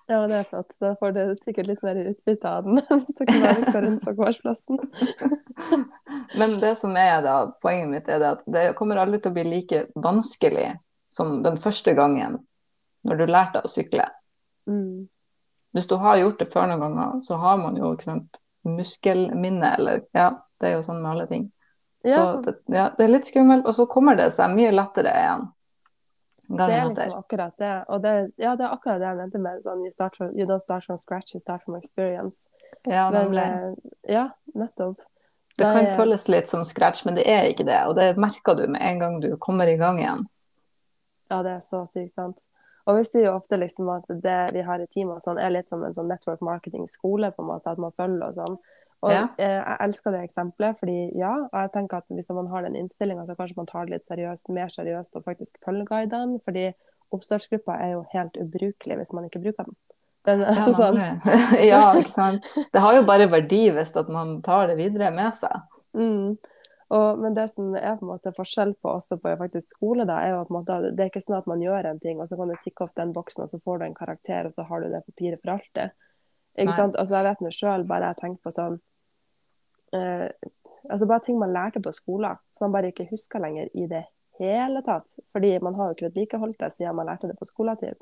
Ja, 0.07 0.19
det 0.29 0.37
er 0.37 0.45
flott. 0.45 0.75
Da 0.81 0.91
får 1.01 1.15
du 1.17 1.21
sikkert 1.41 1.71
litt 1.71 1.83
mer 1.83 1.97
utbytte 1.97 2.51
av 2.59 2.67
den 2.67 2.81
hvis 2.91 3.17
dere 3.17 3.39
bare 3.41 3.65
skal 3.65 3.87
rundt 3.87 4.05
på 4.05 4.13
gårdsplassen. 4.19 4.81
Men 6.37 6.59
det 6.61 6.75
som 6.81 6.97
er 7.01 7.23
da, 7.25 7.37
poenget 7.65 7.89
mitt 7.89 8.11
er 8.13 8.25
at 8.29 8.45
det 8.53 8.67
kommer 8.79 9.01
aldri 9.01 9.23
til 9.23 9.33
å 9.33 9.37
bli 9.39 9.47
like 9.49 9.87
vanskelig 9.95 10.69
som 11.13 11.41
den 11.43 11.57
første 11.63 11.97
gangen 11.97 12.37
når 13.09 13.23
du 13.23 13.27
lærte 13.31 13.63
å 13.65 13.71
sykle. 13.71 14.05
Mm. 14.69 15.07
Hvis 15.77 15.89
du 15.89 15.97
har 16.05 16.21
gjort 16.21 16.41
det 16.43 16.51
før 16.53 16.69
noen 16.71 16.85
ganger, 16.85 17.21
så 17.25 17.41
har 17.41 17.59
man 17.61 17.81
jo 17.81 17.95
ikke 17.95 18.11
sant, 18.11 18.41
muskelminne, 18.67 19.73
eller 19.79 20.05
ja, 20.17 20.31
det 20.61 20.71
er 20.71 20.75
jo 20.77 20.85
sånn 20.87 21.03
med 21.03 21.11
alle 21.11 21.27
ting. 21.31 21.51
Ja, 22.07 22.17
Så 22.17 22.41
det, 22.47 22.55
ja, 22.67 22.91
det 22.97 23.05
er 23.05 23.13
litt 23.13 23.27
skummelt, 23.27 23.67
og 23.67 23.75
så 23.75 23.87
kommer 23.91 24.17
det 24.19 24.31
seg 24.37 24.53
mye 24.55 24.71
lettere 24.75 25.11
igjen. 25.11 25.47
det 26.47 26.63
er 26.63 26.71
er 26.71 26.77
etter. 26.77 26.89
liksom 26.91 27.19
akkurat 27.19 27.59
det. 27.59 27.75
Og 27.89 28.03
det, 28.03 28.15
ja, 28.37 28.55
det 28.57 28.65
er 28.65 28.73
akkurat 28.77 29.01
det 29.01 29.09
jeg 29.09 29.19
mente 29.19 29.43
med 29.43 29.65
sånn 29.65 29.83
you, 29.83 29.91
start 29.91 30.17
from, 30.17 30.31
you 30.39 30.47
don't 30.47 30.63
start 30.63 30.87
from 30.87 30.99
scratch, 31.03 31.35
you 31.35 31.41
start 31.43 31.65
from 31.65 31.77
experience. 31.77 32.49
Ja, 32.87 33.11
Men, 33.11 33.35
eh, 33.39 33.75
ja, 34.13 34.29
nettopp. 34.55 35.03
Det 35.57 35.65
kan 35.65 35.75
Nei, 35.75 35.91
eh, 35.91 35.97
føles 35.97 36.29
litt 36.29 36.49
som 36.49 36.65
scratch, 36.65 37.05
men 37.05 37.17
det 37.17 37.25
er 37.27 37.49
ikke 37.51 37.65
det. 37.65 37.79
Og 37.89 37.97
det 37.97 38.17
merker 38.21 38.55
du 38.55 38.67
med 38.69 38.83
en 38.83 38.99
gang 38.99 39.21
du 39.21 39.37
kommer 39.37 39.67
i 39.67 39.77
gang 39.77 39.99
igjen. 39.99 40.27
Ja, 41.31 41.43
det 41.43 41.57
er 41.57 41.63
så 41.65 41.83
sykt 41.91 42.13
sant. 42.15 42.39
Og 42.87 43.01
vi 43.01 43.05
sier 43.09 43.25
jo 43.27 43.35
ofte 43.35 43.59
liksom 43.59 43.89
at 43.91 44.05
det 44.23 44.41
vi 44.55 44.63
har 44.63 44.79
i 44.79 44.87
teamet 44.87 45.25
sånn, 45.25 45.41
er 45.43 45.51
litt 45.51 45.69
som 45.69 45.83
en 45.83 45.95
sånn 45.95 46.07
network 46.07 46.45
marketing-skole, 46.45 47.33
på 47.35 47.43
en 47.43 47.49
måte, 47.49 47.73
at 47.73 47.81
man 47.83 47.95
følger 47.99 48.29
og 48.29 48.37
sånn. 48.37 48.59
Og 49.07 49.13
Ja. 49.13 49.23
eh, 49.39 49.59
jeg 49.61 49.77
elsker 49.87 50.15
det 50.15 50.23
eksempelet, 50.27 50.79
fordi 50.81 50.97
ja, 51.19 51.33
og 51.47 51.57
jeg 51.63 51.73
tenker 51.77 52.03
at 52.03 52.09
hvis 52.11 52.31
man 52.35 52.49
har 52.51 52.67
den 52.67 52.77
innstillinga, 52.79 53.27
så 53.27 53.37
kanskje 53.39 53.57
man 53.61 53.69
tar 53.71 53.87
det 53.87 53.95
litt 53.97 54.07
seriøst, 54.09 54.49
mer 54.51 54.73
seriøst 54.73 55.17
og 55.17 55.25
faktisk 55.25 55.61
følger 55.65 55.87
guidene, 55.87 56.41
fordi 56.45 56.73
oppstartsgruppa 57.15 57.77
er 57.79 57.93
jo 57.93 58.05
helt 58.13 58.37
ubrukelig 58.43 58.97
hvis 58.99 59.13
man 59.15 59.29
ikke 59.29 59.43
bruker 59.45 59.69
den. 59.69 59.77
den 60.27 60.41
Ja, 60.43 60.67
sånn, 60.75 60.99
ja, 61.71 61.85
ikke 61.95 62.11
sant. 62.11 62.53
Det 62.73 62.83
har 62.83 62.99
jo 62.99 63.07
bare 63.07 63.31
verdi 63.31 63.71
hvis 63.71 63.95
at 63.97 64.09
man 64.11 64.41
tar 64.43 64.67
det 64.73 64.77
videre 64.81 65.13
med 65.15 65.35
seg. 65.39 65.79
Mm. 65.95 66.37
Og, 66.89 67.19
men 67.19 67.35
det 67.35 67.49
som 67.51 67.75
er 67.75 67.97
på 67.99 68.07
en 68.07 68.13
måte 68.13 68.31
forskjell 68.35 68.75
på 68.83 68.93
også 68.95 69.19
på 69.23 69.33
faktisk 69.39 69.73
skole, 69.75 70.05
da, 70.07 70.21
er 70.23 70.35
jo 70.35 70.43
at 70.45 70.51
måte, 70.55 70.77
det 70.95 71.03
er 71.03 71.11
ikke 71.11 71.23
sånn 71.25 71.39
at 71.41 71.49
man 71.51 71.63
gjør 71.63 71.89
en 71.91 72.03
ting, 72.03 72.21
og 72.23 72.29
så 72.31 72.39
kan 72.39 72.51
du 72.53 72.59
tikke 72.63 72.87
opp 72.87 72.93
den 72.99 73.15
boksen, 73.15 73.43
og 73.47 73.51
så 73.51 73.59
får 73.63 73.79
du 73.81 73.87
en 73.89 73.97
karakter, 73.97 74.47
og 74.47 74.55
så 74.55 74.67
har 74.69 74.83
du 74.85 74.91
det 74.93 75.03
papiret 75.07 75.43
for 75.43 75.57
alltid. 75.57 75.97
Ikke 76.57 76.71
Nei. 76.71 76.77
sant? 76.79 76.95
Altså, 76.97 77.17
jeg 77.19 77.27
vet 77.27 77.43
nå 77.43 77.51
sjøl, 77.53 77.87
bare 77.91 78.13
jeg 78.13 78.21
tenker 78.23 78.47
på 78.47 78.55
sånn 78.55 78.79
eh, 79.93 80.31
Altså 80.87 81.07
bare 81.11 81.25
ting 81.27 81.39
man 81.39 81.51
lærte 81.51 81.81
på 81.83 81.91
skolen, 81.91 82.37
som 82.55 82.69
man 82.69 82.77
bare 82.77 82.93
ikke 82.93 83.09
husker 83.11 83.43
lenger 83.43 83.67
i 83.75 83.89
det 83.91 84.05
hele 84.39 84.83
tatt. 84.87 85.17
Fordi 85.33 85.59
man 85.59 85.75
har 85.75 85.89
jo 85.89 85.97
ikke 85.97 86.07
vedlikeholdt 86.07 86.61
det 86.61 86.73
siden 86.77 86.95
man 86.97 87.09
lærte 87.11 87.27
det 87.27 87.35
på 87.39 87.49
skoletid. 87.49 87.99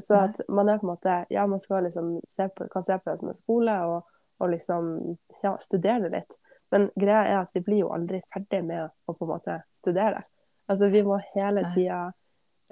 Så 0.00 0.14
at 0.18 0.40
man 0.48 0.68
er 0.68 0.80
på 0.80 0.86
en 0.86 0.90
måte 0.90 1.24
Ja, 1.30 1.46
man 1.46 1.60
skal 1.60 1.84
liksom 1.86 2.20
se 2.28 2.48
på, 2.48 2.66
kan 2.68 2.84
se 2.84 2.98
på 2.98 3.10
det 3.10 3.18
som 3.18 3.28
en 3.28 3.38
skole, 3.38 3.76
og, 3.84 4.02
og 4.38 4.50
liksom 4.50 5.16
ja, 5.42 5.56
studere 5.60 6.08
det 6.08 6.12
litt. 6.16 6.38
Men 6.70 6.90
greia 6.98 7.22
er 7.24 7.38
at 7.40 7.54
vi 7.54 7.62
blir 7.62 7.84
jo 7.84 7.92
aldri 7.94 8.20
ferdig 8.32 8.64
med 8.66 8.88
å 8.88 9.14
på 9.14 9.24
en 9.24 9.32
måte 9.36 9.60
studere. 9.78 10.24
Altså 10.66 10.90
vi 10.90 11.02
må 11.06 11.20
hele 11.34 11.62
tida 11.74 12.00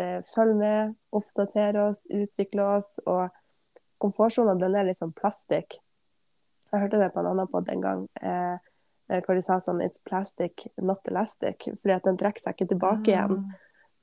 eh, 0.02 0.20
følge 0.34 0.58
med, 0.58 0.94
oppdatere 1.14 1.88
oss, 1.88 2.04
utvikle 2.10 2.66
oss. 2.74 2.96
Og 3.06 3.28
komfortsonen 4.02 4.58
den 4.58 4.74
er 4.74 4.90
liksom 4.90 5.14
plastikk. 5.14 5.78
Jeg 6.74 6.82
hørte 6.84 6.98
det 7.00 7.10
på 7.14 7.22
en 7.22 7.30
annen 7.32 7.48
pod 7.50 7.68
en 7.70 7.80
gang. 7.84 8.04
Eh, 8.20 8.56
eh, 9.10 9.20
hvor 9.24 9.34
de 9.38 9.42
sa 9.46 9.56
sånn 9.62 9.80
It's 9.84 10.02
plastic, 10.04 10.66
not 10.82 11.06
elastic. 11.10 11.68
Fordi 11.80 11.94
at 11.94 12.04
den 12.08 12.18
trekker 12.20 12.42
seg 12.42 12.56
ikke 12.56 12.68
tilbake 12.74 13.12
igjen. 13.14 13.44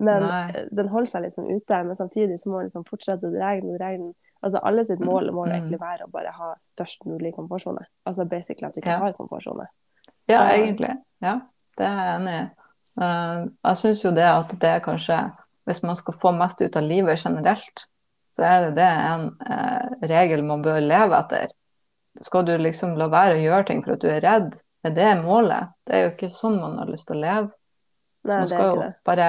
Men 0.01 0.23
Nei. 0.25 0.49
eh, 0.55 0.67
den 0.71 0.88
holder 0.89 1.12
seg 1.12 1.25
liksom 1.27 1.49
ute. 1.51 1.84
Men 1.86 1.95
samtidig 1.99 2.39
så 2.41 2.49
må 2.49 2.62
den 2.62 2.69
liksom 2.71 2.88
fortsette 2.88 3.27
å 3.27 3.34
dra 3.36 3.51
den 3.60 3.69
og 3.73 3.77
dra 3.81 3.91
den. 3.93 4.13
Altså 4.41 4.62
alle 4.65 4.86
sitt 4.88 4.99
mål 5.05 5.29
må 5.36 5.43
jo 5.45 5.51
Mm. 5.51 5.57
egentlig 5.60 5.79
være 5.84 6.07
å 6.07 6.12
bare 6.12 6.31
ha 6.34 6.55
størst 6.65 7.05
mulig 7.05 7.36
komfortsone. 7.36 7.84
Altså 8.07 8.25
basically 8.27 8.67
at 8.67 8.73
du 8.73 8.79
ikke 8.81 8.95
Ja. 8.95 8.97
har 9.03 9.13
komfortsone. 9.13 9.67
Ja, 10.27 10.47
egentlig. 10.49 10.95
Ja, 11.21 11.41
det 11.77 11.86
er 11.86 11.97
jeg 12.01 12.15
enig 12.21 12.34
i. 12.34 12.49
Eh, 13.03 13.45
jeg 13.65 13.77
syns 13.77 14.01
jo 14.03 14.12
det 14.12 14.25
at 14.25 14.49
det 14.60 14.69
er 14.69 14.79
kanskje 14.79 15.31
Hvis 15.67 15.84
man 15.84 15.95
skal 15.95 16.13
få 16.15 16.31
mest 16.36 16.60
ut 16.62 16.75
av 16.75 16.81
livet 16.81 17.19
generelt, 17.23 17.86
så 18.31 18.41
er 18.43 18.62
det 18.65 18.75
det 18.75 18.88
en 18.89 19.27
regel 20.10 20.41
man 20.43 20.63
bør 20.63 20.79
leve 20.81 21.13
etter. 21.19 21.51
Skal 22.19 22.45
du 22.45 22.52
liksom 22.60 22.97
la 23.00 23.08
være 23.12 23.38
å 23.38 23.41
gjøre 23.41 23.67
ting 23.69 23.82
for 23.86 23.95
at 23.95 24.04
du 24.04 24.10
er 24.12 24.21
redd, 24.26 24.58
er 24.84 24.93
det 24.97 25.10
målet? 25.21 25.71
Det 25.88 25.95
er 25.95 26.06
jo 26.06 26.13
ikke 26.13 26.32
sånn 26.34 26.60
man 26.60 26.80
har 26.82 26.89
lyst 26.91 27.08
til 27.08 27.19
å 27.19 27.24
leve. 27.24 27.54
Nei, 28.21 28.38
Man 28.43 28.50
skal 28.52 28.67
jo 28.67 28.88
bare 29.08 29.28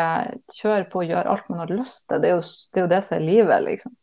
kjøre 0.59 0.85
på 0.93 1.01
og 1.01 1.09
gjøre 1.09 1.33
alt 1.33 1.49
man 1.49 1.63
har 1.63 1.71
lyst 1.73 2.09
til. 2.09 2.21
Det 2.21 2.29
er 2.29 2.35
jo 2.35 2.43
det, 2.43 2.81
er 2.81 2.85
jo 2.85 2.91
det 2.93 3.01
som 3.07 3.17
er 3.17 3.25
livet, 3.25 3.65
liksom. 3.69 3.95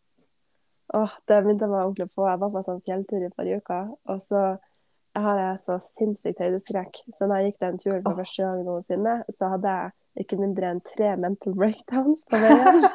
Åh, 0.97 1.13
det 1.29 1.43
begynte 1.45 1.67
jeg 1.67 1.73
meg 1.73 1.83
ordentlig 1.83 2.09
på. 2.15 2.25
Jeg 2.25 2.41
var 2.41 2.53
på 2.55 2.63
sånn 2.65 2.81
fjelltur 2.87 3.25
i 3.25 3.29
forrige 3.35 3.61
uke, 3.61 3.79
og 4.09 4.21
så 4.23 4.41
har 5.19 5.41
jeg 5.43 5.61
så 5.61 5.77
sinnssykt 5.83 6.41
høydeskrekk. 6.41 7.03
Så 7.13 7.27
når 7.27 7.41
jeg 7.41 7.51
gikk 7.51 7.61
den 7.65 7.77
turen 7.81 8.03
for 8.05 8.21
første 8.21 8.45
gang 8.45 8.63
noensinne, 8.65 9.15
så 9.35 9.51
hadde 9.53 9.75
jeg 9.75 9.93
ikke 10.19 10.39
mindre 10.39 10.73
enn 10.73 10.81
tre 10.83 11.13
mental 11.21 11.55
breakdowns 11.57 12.25
på 12.29 12.39
veien. 12.41 12.85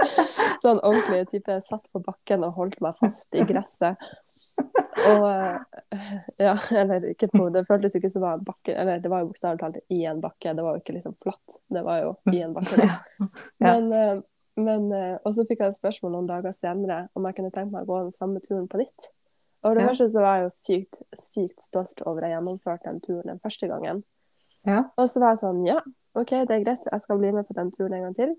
sånn 0.62 0.80
ordentlig 0.80 1.26
type 1.32 1.56
satt 1.64 1.86
på 1.92 2.02
bakken 2.04 2.44
og 2.46 2.56
holdt 2.58 2.80
meg 2.84 2.98
fast 3.00 3.34
i 3.36 3.44
gresset. 3.48 4.00
Og 5.10 5.26
eh, 5.28 6.16
ja, 6.40 6.54
eller 6.76 7.04
ikke 7.12 7.30
på 7.32 7.46
Det 7.54 7.62
føltes 7.68 7.94
jo 7.94 8.00
ikke 8.00 8.12
som 8.12 8.24
var 8.24 8.38
en 8.38 8.46
bakke, 8.46 8.74
eller 8.74 9.00
det 9.02 9.12
var 9.12 9.22
jo 9.22 9.30
bokstavelig 9.30 9.62
talt 9.62 9.78
i 9.92 10.02
en 10.08 10.20
bakke. 10.22 10.54
Det 10.56 10.66
var 10.66 10.76
jo 10.76 10.82
ikke 10.82 10.96
liksom 10.96 11.16
flatt, 11.22 11.60
det 11.72 11.84
var 11.86 12.02
jo 12.04 12.12
i 12.32 12.42
en 12.44 12.56
bakke. 12.56 12.80
Da. 12.80 13.30
Men, 13.64 13.88
eh, 13.96 14.18
men 14.60 14.90
eh, 14.92 15.16
Og 15.24 15.34
så 15.36 15.46
fikk 15.48 15.62
jeg 15.62 15.72
et 15.72 15.78
spørsmål 15.78 16.14
noen 16.16 16.28
dager 16.28 16.54
senere 16.56 17.06
om 17.16 17.26
jeg 17.28 17.38
kunne 17.38 17.54
tenke 17.54 17.74
meg 17.74 17.88
å 17.88 17.92
gå 17.92 18.04
den 18.06 18.16
samme 18.16 18.42
turen 18.44 18.68
på 18.70 18.82
nytt. 18.82 19.10
Og 19.68 19.76
det 19.76 19.84
første 19.84 20.08
så 20.08 20.22
var 20.24 20.38
jeg 20.38 20.46
jo 20.46 20.52
sykt, 20.54 21.02
sykt 21.20 21.60
stolt 21.60 22.00
over 22.08 22.24
at 22.24 22.30
jeg 22.30 22.38
gjennomførte 22.38 22.88
den 22.88 23.00
turen 23.04 23.28
den 23.34 23.42
første 23.44 23.68
gangen. 23.68 23.98
Ja. 24.64 24.86
Og 24.96 25.08
så 25.12 25.20
var 25.20 25.34
jeg 25.34 25.42
sånn, 25.42 25.60
ja, 25.68 25.80
OK, 26.18 26.32
det 26.48 26.56
er 26.56 26.64
greit, 26.64 26.88
jeg 26.90 27.02
skal 27.04 27.20
bli 27.20 27.30
med 27.34 27.46
på 27.46 27.54
den 27.56 27.70
turen 27.74 27.94
en 27.96 28.08
gang 28.08 28.16
til. 28.16 28.34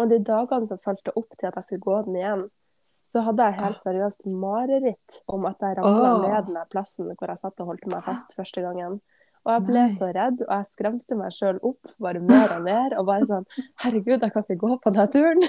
Og 0.00 0.08
de 0.08 0.20
dagene 0.24 0.68
som 0.68 0.80
fulgte 0.80 1.12
opp 1.18 1.34
til 1.36 1.50
at 1.50 1.58
jeg 1.58 1.66
skulle 1.66 1.86
gå 1.86 2.00
den 2.06 2.18
igjen, 2.20 2.44
så 2.80 3.20
hadde 3.26 3.44
jeg 3.44 3.60
helt 3.60 3.80
seriøst 3.82 4.28
mareritt 4.40 5.18
om 5.28 5.44
at 5.50 5.60
jeg 5.60 5.76
ramla 5.76 6.12
oh. 6.14 6.22
ned 6.24 6.46
den 6.48 6.60
plassen 6.72 7.10
hvor 7.12 7.28
jeg 7.28 7.42
satt 7.42 7.60
og 7.60 7.74
holdt 7.74 7.88
meg 7.92 8.04
fast 8.06 8.32
første 8.38 8.64
gangen. 8.64 9.00
Og 9.40 9.52
jeg 9.54 9.64
ble 9.70 9.82
Nei. 9.86 9.92
så 9.92 10.10
redd, 10.12 10.42
og 10.44 10.50
jeg 10.52 10.68
skremte 10.68 11.16
meg 11.16 11.32
sjøl 11.32 11.60
opp 11.64 11.92
bare 12.02 12.20
mer 12.20 12.52
og 12.58 12.64
mer. 12.66 12.96
Og 13.00 13.06
bare 13.08 13.28
sånn 13.28 13.46
Herregud, 13.80 14.20
jeg 14.20 14.34
kan 14.34 14.44
ikke 14.44 14.60
gå 14.60 14.76
på 14.76 14.92
denne 14.92 15.06
turen. 15.14 15.44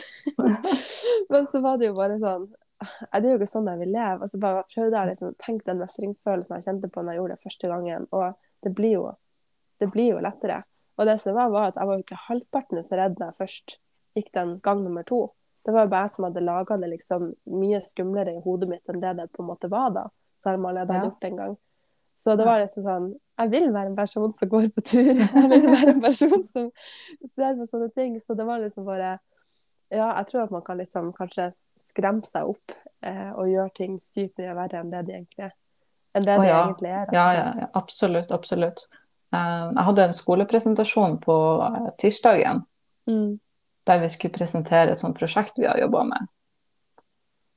Men 1.32 1.50
så 1.52 1.64
var 1.64 1.80
det 1.80 1.90
jo 1.90 1.98
bare 1.98 2.20
sånn 2.22 2.48
Det 3.12 3.20
er 3.20 3.28
jo 3.34 3.40
ikke 3.40 3.50
sånn 3.52 3.68
jeg 3.68 3.82
vil 3.84 3.92
leve. 3.98 4.22
Og 4.24 4.32
så 4.32 4.40
bare 4.42 4.64
prøvde 4.72 4.96
jeg 4.96 5.12
liksom 5.12 5.36
tenke 5.44 5.68
den 5.68 5.82
mestringsfølelsen 5.84 6.56
jeg 6.58 6.68
kjente 6.70 6.92
på 6.92 7.04
når 7.04 7.14
jeg 7.14 7.22
gjorde 7.22 7.36
det 7.36 7.46
første 7.50 7.74
gangen. 7.74 8.08
Og 8.16 8.26
det 8.64 8.74
blir 8.78 8.96
jo, 8.96 9.04
det 9.82 9.90
blir 9.94 10.12
jo 10.14 10.22
lettere. 10.24 10.62
Og 10.98 11.08
det 11.10 11.18
som 11.24 11.34
var, 11.38 11.50
var 11.54 11.72
at 11.72 11.78
jeg 11.80 11.90
var 11.90 11.98
jo 12.00 12.04
ikke 12.06 12.20
halvparten 12.28 12.84
så 12.86 13.00
redd 13.00 13.16
da 13.20 13.32
jeg 13.32 13.40
først 13.42 13.78
gikk 14.16 14.30
den 14.38 14.54
gang 14.64 14.84
nummer 14.86 15.06
to. 15.08 15.24
Det 15.62 15.74
var 15.76 15.86
jo 15.86 15.92
bare 15.94 16.08
jeg 16.08 16.14
som 16.16 16.26
hadde 16.28 16.44
laga 16.46 16.78
det 16.82 16.90
liksom 16.94 17.28
mye 17.54 17.80
skumlere 17.86 18.34
i 18.38 18.42
hodet 18.46 18.70
mitt 18.72 18.90
enn 18.90 19.02
det 19.04 19.16
det 19.20 19.28
på 19.34 19.44
en 19.44 19.50
måte 19.52 19.70
var 19.72 19.92
da. 19.98 20.06
Selv 20.42 20.58
om 20.58 20.66
jeg 20.66 20.74
allerede 20.74 20.94
hadde 20.94 21.04
Ja. 21.06 21.10
gjort 21.12 21.22
det 21.22 21.30
en 21.32 21.42
gang. 21.44 21.58
Så 22.22 22.36
det 22.38 22.46
var 22.46 22.60
liksom 22.62 22.84
sånn 22.86 23.06
Jeg 23.42 23.50
vil 23.50 23.72
være 23.74 23.90
en 23.90 23.96
person 23.98 24.34
som 24.38 24.50
går 24.50 24.68
på 24.76 24.82
tur. 24.86 25.14
Jeg 25.42 25.50
vil 25.50 25.64
være 25.72 25.94
en 25.96 26.02
person 26.02 26.44
som 26.46 26.68
ser 27.26 27.56
på 27.58 27.66
sånne 27.66 27.90
ting. 27.96 28.20
Så 28.22 28.36
det 28.38 28.46
var 28.46 28.60
liksom 28.62 28.86
bare 28.86 29.16
Ja, 29.92 30.12
jeg 30.20 30.28
tror 30.30 30.44
at 30.44 30.52
man 30.54 30.62
kan 30.62 30.78
liksom 30.78 31.10
kanskje 31.18 31.50
skremme 31.82 32.22
seg 32.24 32.46
opp 32.48 32.72
eh, 33.04 33.32
og 33.34 33.50
gjøre 33.50 33.74
ting 33.76 33.98
sykt 34.00 34.38
mye 34.38 34.54
verre 34.56 34.80
enn 34.84 34.92
det 34.94 35.02
de 35.08 35.16
egentlig 35.18 35.46
er. 35.48 35.56
Enn 36.16 36.28
det 36.28 36.36
Å, 36.38 36.44
de 36.44 36.52
egentlig 36.52 36.92
er. 36.94 37.10
Ja, 37.16 37.26
ja, 37.34 37.48
ja, 37.58 37.68
absolutt, 37.74 38.32
absolutt. 38.32 38.86
Eh, 39.36 39.72
jeg 39.76 39.86
hadde 39.88 40.06
en 40.10 40.18
skolepresentasjon 40.18 41.18
på 41.24 41.38
eh, 41.70 41.88
tirsdagen 42.02 42.66
Mm. 43.10 43.40
der 43.90 44.00
vi 44.00 44.08
skulle 44.14 44.34
presentere 44.36 44.92
et 44.94 45.00
sånt 45.00 45.18
prosjekt 45.18 45.58
vi 45.58 45.66
har 45.66 45.80
jobba 45.82 46.04
med. 46.06 46.28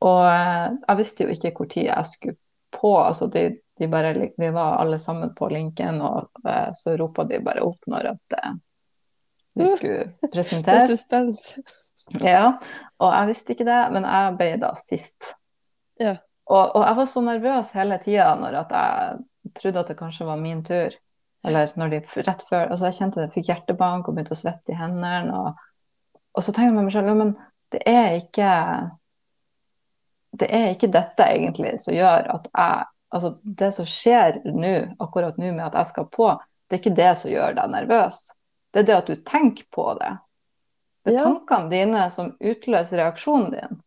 Og 0.01 0.23
eh, 0.25 0.71
jeg 0.89 0.97
visste 1.03 1.27
jo 1.27 1.35
ikke 1.35 1.51
hvor 1.59 1.69
tid 1.69 1.91
jeg 1.91 2.09
skulle 2.09 2.39
på. 2.73 2.95
altså 2.99 3.29
de, 3.29 3.43
de 3.79 3.89
bare, 3.93 4.15
Vi 4.39 4.51
var 4.51 4.79
alle 4.81 4.99
sammen 4.99 5.35
på 5.37 5.49
linken, 5.53 6.01
og 6.01 6.31
så 6.81 6.97
ropa 6.97 7.25
de 7.29 7.43
bare 7.45 7.63
opp 7.63 7.85
når 7.87 8.15
at 8.15 8.39
vi 9.55 9.69
skulle 9.69 10.09
presentere. 10.33 10.81
Det 10.81 10.83
er 10.83 10.97
suspens. 10.97 11.45
Ja, 12.21 12.57
og 12.99 13.13
jeg 13.15 13.31
visste 13.35 13.53
ikke 13.55 13.69
det, 13.69 13.81
men 13.93 14.09
jeg 14.09 14.35
ble 14.41 14.51
da 14.65 14.75
sist. 14.81 15.35
Ja. 16.01 16.17
Og, 16.49 16.75
og 16.77 16.83
jeg 16.85 16.97
var 16.99 17.07
så 17.09 17.21
nervøs 17.25 17.71
hele 17.77 18.01
tida 18.03 18.35
når 18.37 18.59
at 18.65 18.75
jeg 18.77 19.55
trodde 19.61 19.81
at 19.85 19.93
det 19.93 20.01
kanskje 20.01 20.27
var 20.29 20.41
min 20.41 20.65
tur. 20.65 20.97
Eller 21.45 21.73
når 21.77 21.93
de 21.93 22.01
rett 22.25 22.43
før 22.49 22.71
Altså 22.73 22.89
jeg 22.89 22.97
kjente 22.99 23.21
jeg 23.25 23.33
fikk 23.35 23.49
hjertebank 23.53 24.09
og 24.09 24.17
begynte 24.17 24.33
å 24.37 24.41
svette 24.41 24.73
i 24.73 24.79
hendene. 24.79 25.35
Og, 25.37 26.21
og 26.35 26.43
så 26.45 26.53
tenkte 26.53 26.71
jeg 26.71 26.77
med 26.79 26.89
meg 26.89 26.95
selv 26.97 27.13
ja, 27.13 27.17
men 27.21 27.35
det 27.75 27.83
er 27.91 28.11
ikke 28.19 28.51
Det 30.41 30.49
er 30.51 30.73
ikke 30.73 30.93
dette 30.95 31.29
egentlig 31.31 31.77
som 31.85 31.95
gjør 31.97 32.31
at 32.39 32.51
jeg 32.51 32.91
Altså 33.15 33.29
det 33.47 33.69
som 33.77 33.87
skjer 33.87 34.41
nå, 34.51 34.71
akkurat 34.99 35.37
nå 35.39 35.53
med 35.55 35.63
at 35.69 35.77
jeg 35.79 35.87
skal 35.93 36.07
på, 36.11 36.33
det 36.67 36.75
er 36.75 36.81
ikke 36.81 36.99
det 36.99 37.11
som 37.21 37.31
gjør 37.31 37.53
deg 37.55 37.71
nervøs. 37.71 38.17
Det 38.75 38.81
er 38.81 38.89
det 38.89 38.97
at 38.97 39.07
du 39.13 39.21
tenker 39.29 39.69
på 39.71 39.85
det. 40.01 40.09
Det 41.05 41.13
er 41.13 41.21
Ja. 41.21 41.23
tankene 41.29 41.71
dine 41.71 42.11
som 42.11 42.33
utløser 42.41 42.99
reaksjonen 42.99 43.53
din. 43.55 43.79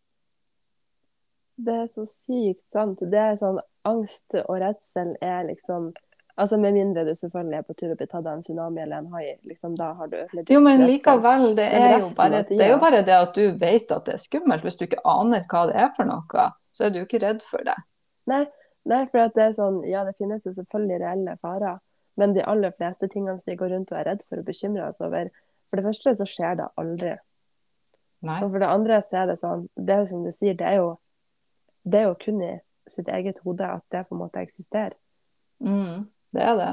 Det 1.57 1.75
er 1.75 1.87
så 1.91 2.05
sykt 2.05 2.69
sant. 2.69 3.01
Det 3.01 3.19
er 3.19 3.35
sånn 3.35 3.59
angst 3.83 4.37
og 4.45 4.61
redsel 4.61 5.15
er 5.19 5.43
liksom 5.49 5.89
Altså 6.37 6.57
Med 6.61 6.75
mindre 6.75 7.01
du 7.03 7.15
selvfølgelig 7.17 7.57
er 7.57 7.63
på 7.65 7.73
tur 7.73 7.91
og 7.91 7.97
blir 7.97 8.09
tatt 8.11 8.21
av 8.21 8.35
en 8.35 8.43
tsunami 8.45 8.83
eller 8.83 8.99
en 8.99 9.07
hai, 9.15 9.39
liksom, 9.49 9.73
da 9.77 9.87
har 9.97 10.11
du 10.11 10.17
Jo, 10.53 10.59
men 10.61 10.83
likevel, 10.85 11.47
det 11.57 11.65
er, 11.73 11.95
jo 11.97 12.11
bare, 12.17 12.43
det 12.45 12.61
er 12.61 12.69
jo 12.75 12.79
bare 12.83 12.99
det 13.07 13.15
at 13.17 13.33
du 13.33 13.55
vet 13.57 13.89
at 13.91 14.05
det 14.05 14.13
er 14.13 14.21
skummelt. 14.21 14.61
Hvis 14.61 14.77
du 14.77 14.85
ikke 14.85 15.01
aner 15.01 15.47
hva 15.49 15.63
det 15.71 15.79
er 15.81 15.89
for 15.97 16.05
noe, 16.05 16.45
så 16.77 16.85
er 16.85 16.93
du 16.93 16.99
ikke 17.01 17.23
redd 17.23 17.41
for 17.41 17.65
det. 17.65 17.73
Nei, 18.29 18.43
nei, 18.85 18.99
for 19.09 19.33
det 19.33 19.47
er 19.47 19.55
sånn, 19.57 19.79
ja, 19.89 20.03
det 20.05 20.13
finnes 20.19 20.45
jo 20.45 20.53
selvfølgelig 20.53 20.99
reelle 21.01 21.33
farer, 21.41 21.79
men 22.21 22.35
de 22.37 22.45
aller 22.45 22.75
fleste 22.77 23.09
tingene 23.09 23.39
som 23.41 23.49
vi 23.49 23.57
går 23.57 23.73
rundt 23.73 23.95
og 23.95 23.97
er 24.03 24.11
redd 24.11 24.21
for 24.27 24.43
og 24.43 24.45
bekymrer 24.45 24.91
oss 24.91 25.01
over, 25.01 25.31
for 25.71 25.81
det 25.81 25.87
første 25.87 26.13
så 26.19 26.27
skjer 26.29 26.59
det 26.61 26.67
aldri. 26.77 27.15
Nei. 28.27 28.37
Og 28.43 28.51
for 28.51 28.61
det 28.61 28.69
andre 28.69 29.01
så 29.05 29.23
er 29.23 29.31
det 29.31 29.39
sånn, 29.41 29.65
det 29.73 29.95
er 29.95 30.05
som 30.09 30.21
du 30.25 30.29
sier, 30.35 30.53
det 30.57 30.69
er 30.69 30.79
jo, 30.83 30.93
det 31.81 32.03
er 32.03 32.07
jo 32.11 32.15
kun 32.21 32.45
i 32.45 32.53
sitt 32.93 33.09
eget 33.09 33.41
hode 33.45 33.65
at 33.65 33.83
det 33.93 34.05
på 34.07 34.15
en 34.15 34.21
måte 34.21 34.41
eksisterer. 34.45 34.93
Mm, 35.65 36.05
det 36.37 36.45
er 36.45 36.59
det. 36.61 36.71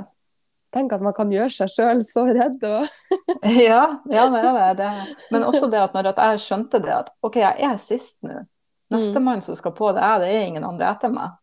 Tenk 0.75 0.93
at 0.97 1.03
man 1.07 1.15
kan 1.15 1.31
gjøre 1.31 1.53
seg 1.55 1.71
sjøl 1.71 2.01
så 2.07 2.25
redd 2.35 2.65
og 2.67 2.89
Ja, 3.69 3.83
ja, 4.11 4.25
det 4.35 4.43
er 4.51 4.75
det. 4.81 4.91
Men 5.31 5.47
også 5.47 5.69
det 5.71 5.79
at 5.85 5.95
når 5.95 6.09
jeg 6.17 6.43
skjønte 6.43 6.81
det 6.83 6.93
at 6.97 7.13
OK, 7.25 7.37
jeg 7.43 7.69
er 7.69 7.79
sist 7.83 8.17
nå. 8.27 8.41
Nestemann 8.95 9.41
som 9.43 9.57
skal 9.59 9.73
på 9.75 9.93
det 9.97 10.03
er, 10.05 10.19
det 10.23 10.29
er 10.35 10.47
ingen 10.49 10.67
andre 10.67 10.91
etter 10.93 11.13
meg. 11.15 11.37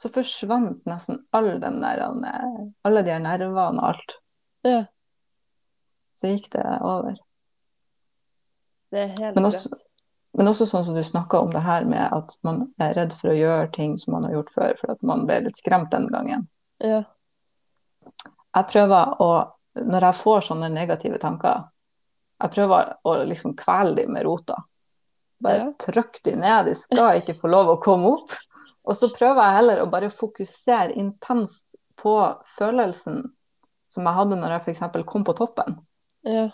Så 0.00 0.08
forsvant 0.12 0.86
nesten 0.88 1.20
all 1.36 1.50
den 1.60 1.78
der, 1.82 2.00
eh, 2.08 2.64
alle 2.88 3.02
de 3.06 3.18
nervene 3.20 3.80
og 3.82 3.84
alt. 3.92 4.16
Ja, 4.64 4.80
Så 6.16 6.28
gikk 6.32 6.50
det 6.52 6.64
over. 6.84 7.14
det 8.92 9.04
er 9.04 9.08
helt 9.20 9.36
Men 9.36 9.44
også- 9.46 9.84
Men 10.36 10.46
også 10.46 10.66
sånn 10.70 10.84
som 10.84 10.94
du 10.94 11.02
snakka 11.04 11.38
om 11.42 11.50
det 11.52 11.60
her 11.62 11.84
med 11.84 12.12
at 12.12 12.36
man 12.44 12.72
er 12.78 12.94
redd 12.94 13.12
for 13.18 13.28
å 13.32 13.36
gjøre 13.38 13.72
ting 13.74 13.98
som 13.98 14.12
man 14.14 14.24
har 14.24 14.32
gjort 14.32 14.52
før, 14.54 14.76
for 14.80 14.92
at 14.92 15.02
man 15.02 15.26
ble 15.26 15.40
litt 15.40 15.56
skremt 15.58 15.90
den 15.90 16.06
gangen. 16.08 16.48
Ja. 16.80 17.02
Jeg 18.56 18.66
prøver 18.72 19.14
å, 19.22 19.30
når 19.78 20.06
jeg 20.08 20.18
får 20.20 20.46
sånne 20.48 20.70
negative 20.74 21.20
tanker, 21.22 21.64
jeg 22.40 22.54
prøver 22.54 22.94
å 23.06 23.14
liksom 23.28 23.54
kvele 23.58 23.94
dem 23.98 24.14
med 24.16 24.24
rota. 24.26 24.56
Bare 25.40 25.56
Ja. 25.56 25.72
trykk 25.78 26.22
dem 26.24 26.40
ned, 26.40 26.66
de 26.66 26.74
skal 26.74 27.20
ikke 27.20 27.38
få 27.40 27.48
lov 27.48 27.68
å 27.68 27.80
komme 27.82 28.08
opp. 28.16 28.32
Og 28.84 28.96
så 28.96 29.10
prøver 29.12 29.42
jeg 29.44 29.56
heller 29.58 29.82
å 29.82 29.90
bare 29.90 30.10
fokusere 30.10 30.96
intenst 30.96 31.64
på 32.00 32.14
følelsen 32.56 33.22
som 33.90 34.06
jeg 34.06 34.14
hadde 34.16 34.36
når 34.40 34.54
jeg 34.54 34.62
f.eks. 34.66 35.04
kom 35.06 35.24
på 35.24 35.34
toppen. 35.36 35.78
Ja. 36.24 36.48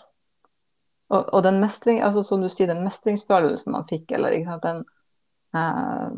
Og, 1.09 1.29
og 1.33 1.43
den 1.43 1.61
mestring, 1.63 2.01
altså 2.03 2.23
som 2.23 2.41
du 2.43 2.49
sier, 2.51 2.67
den 2.67 2.83
mestringsfølelsen 2.83 3.71
man 3.71 3.87
fikk, 3.87 4.11
eller 4.11 4.35
ikke 4.35 4.51
sant, 4.51 4.63
den, 4.63 4.83
eh, 5.55 6.09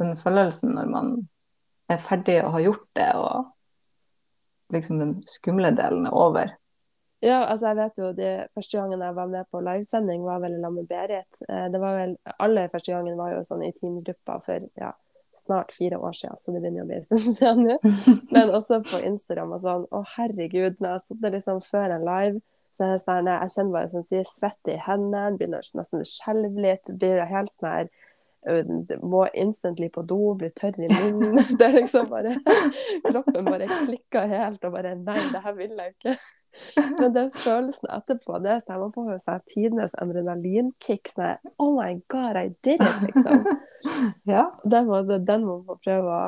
den 0.00 0.16
følelsen 0.22 0.74
når 0.78 0.88
man 0.92 1.10
er 1.92 2.00
ferdig 2.00 2.38
og 2.44 2.52
har 2.56 2.64
gjort 2.64 2.86
det, 2.96 3.08
og 3.16 3.52
liksom 4.74 4.98
den 5.00 5.14
skumle 5.26 5.70
delen 5.76 6.06
er 6.08 6.16
over. 6.16 6.54
Ja, 7.24 7.40
altså 7.50 7.72
jeg 7.72 7.78
vet 7.80 7.98
jo 7.98 8.12
de 8.14 8.30
første 8.54 8.78
gangen 8.78 9.00
jeg 9.02 9.14
var 9.16 9.30
med 9.32 9.48
på 9.50 9.60
livesending, 9.64 10.22
var 10.22 10.38
vel 10.44 10.54
sammen 10.54 10.84
med 10.84 10.88
Berit. 10.90 11.40
Eh, 11.48 11.66
Det 11.72 11.80
var 11.82 11.96
vel, 11.98 12.16
aller 12.38 12.68
første 12.70 12.92
gangen 12.94 13.16
var 13.18 13.32
jo 13.34 13.40
sånn 13.46 13.64
i 13.66 13.72
teamgruppa 13.74 14.36
for 14.44 14.68
ja, 14.78 14.92
snart 15.38 15.72
fire 15.74 15.98
år 15.98 16.14
siden, 16.14 16.38
så 16.38 16.54
det 16.54 16.62
begynner 16.62 16.84
å 16.86 16.90
bli 16.90 17.00
en 17.00 17.08
stund 17.08 17.26
siden 17.40 17.64
nå. 17.66 17.78
Men 18.34 18.54
også 18.54 18.78
på 18.86 19.02
Instagram 19.08 19.56
og 19.56 19.64
sånn. 19.64 19.88
Å 19.90 20.04
herregud, 20.14 20.78
når 20.78 20.94
jeg 20.94 21.06
sitter 21.08 21.34
liksom 21.34 21.60
før 21.66 21.96
en 21.96 22.06
live, 22.06 22.44
så 22.78 22.86
er 22.86 22.92
det 22.94 23.02
sånn 23.02 23.32
jeg 23.32 23.54
kjenner 23.56 23.74
bare 23.74 23.90
sånn 23.90 24.06
sier 24.06 24.28
svett 24.30 24.70
i 24.70 24.78
hendene, 24.86 25.34
begynner 25.40 25.66
nesten 25.74 26.04
å 26.04 26.06
skjelve 26.06 26.62
litt, 26.68 26.92
blir 27.02 27.24
helt 27.26 27.50
sånn 27.58 27.72
her 27.72 27.90
må 29.02 29.26
instantly 29.34 29.88
på 29.92 30.02
do, 30.06 30.34
blir 30.38 30.52
tørr 30.56 30.78
i 30.80 30.88
munnen. 30.88 31.42
Det 31.58 31.66
er 31.66 31.76
liksom 31.80 32.08
bare 32.10 32.36
Kroppen 33.08 33.48
bare 33.48 33.68
klikker 33.68 34.28
helt 34.30 34.64
og 34.64 34.74
bare 34.76 34.94
Nei, 34.98 35.20
det 35.32 35.42
her 35.44 35.56
vil 35.58 35.74
jeg 35.74 35.94
ikke. 35.96 36.16
Men 36.98 37.12
den 37.14 37.30
følelsen 37.34 37.90
etterpå, 37.92 38.38
det 38.42 38.54
er 38.54 38.62
sånn, 38.62 38.80
man 38.80 38.92
får 38.94 39.10
jo 39.12 39.18
seg 39.22 39.44
tidenes 39.52 39.94
adrenalinkick. 40.00 41.10
Sånn 41.12 41.52
Oh 41.60 41.74
my 41.76 41.98
God, 42.10 42.38
I 42.40 42.54
did 42.64 42.82
it, 42.82 43.02
liksom. 43.04 43.44
Ja, 44.32 44.48
Den 44.64 44.88
må, 44.88 45.02
den 45.04 45.44
må 45.46 45.60
man 45.66 45.80
prøve 45.84 46.14
å 46.14 46.26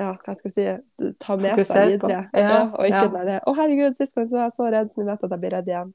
ja, 0.00 0.14
hva 0.16 0.32
skal 0.34 0.48
jeg 0.48 0.54
si, 0.56 1.08
ta 1.20 1.34
med 1.36 1.58
seg 1.68 1.90
videre. 1.94 2.22
Ja, 2.32 2.62
og 2.70 2.86
ikke 2.88 3.02
ja. 3.02 3.10
derre 3.12 3.40
'Å, 3.44 3.52
herregud, 3.58 3.96
sist 3.96 4.16
gang 4.16 4.28
så 4.30 4.38
var 4.38 4.46
jeg 4.46 4.54
så 4.54 4.68
redd, 4.72 4.88
så 4.88 5.02
nå 5.02 5.08
vet 5.10 5.20
jeg 5.20 5.28
at 5.28 5.34
jeg 5.34 5.42
blir 5.42 5.52
redd 5.52 5.68
igjen'. 5.68 5.90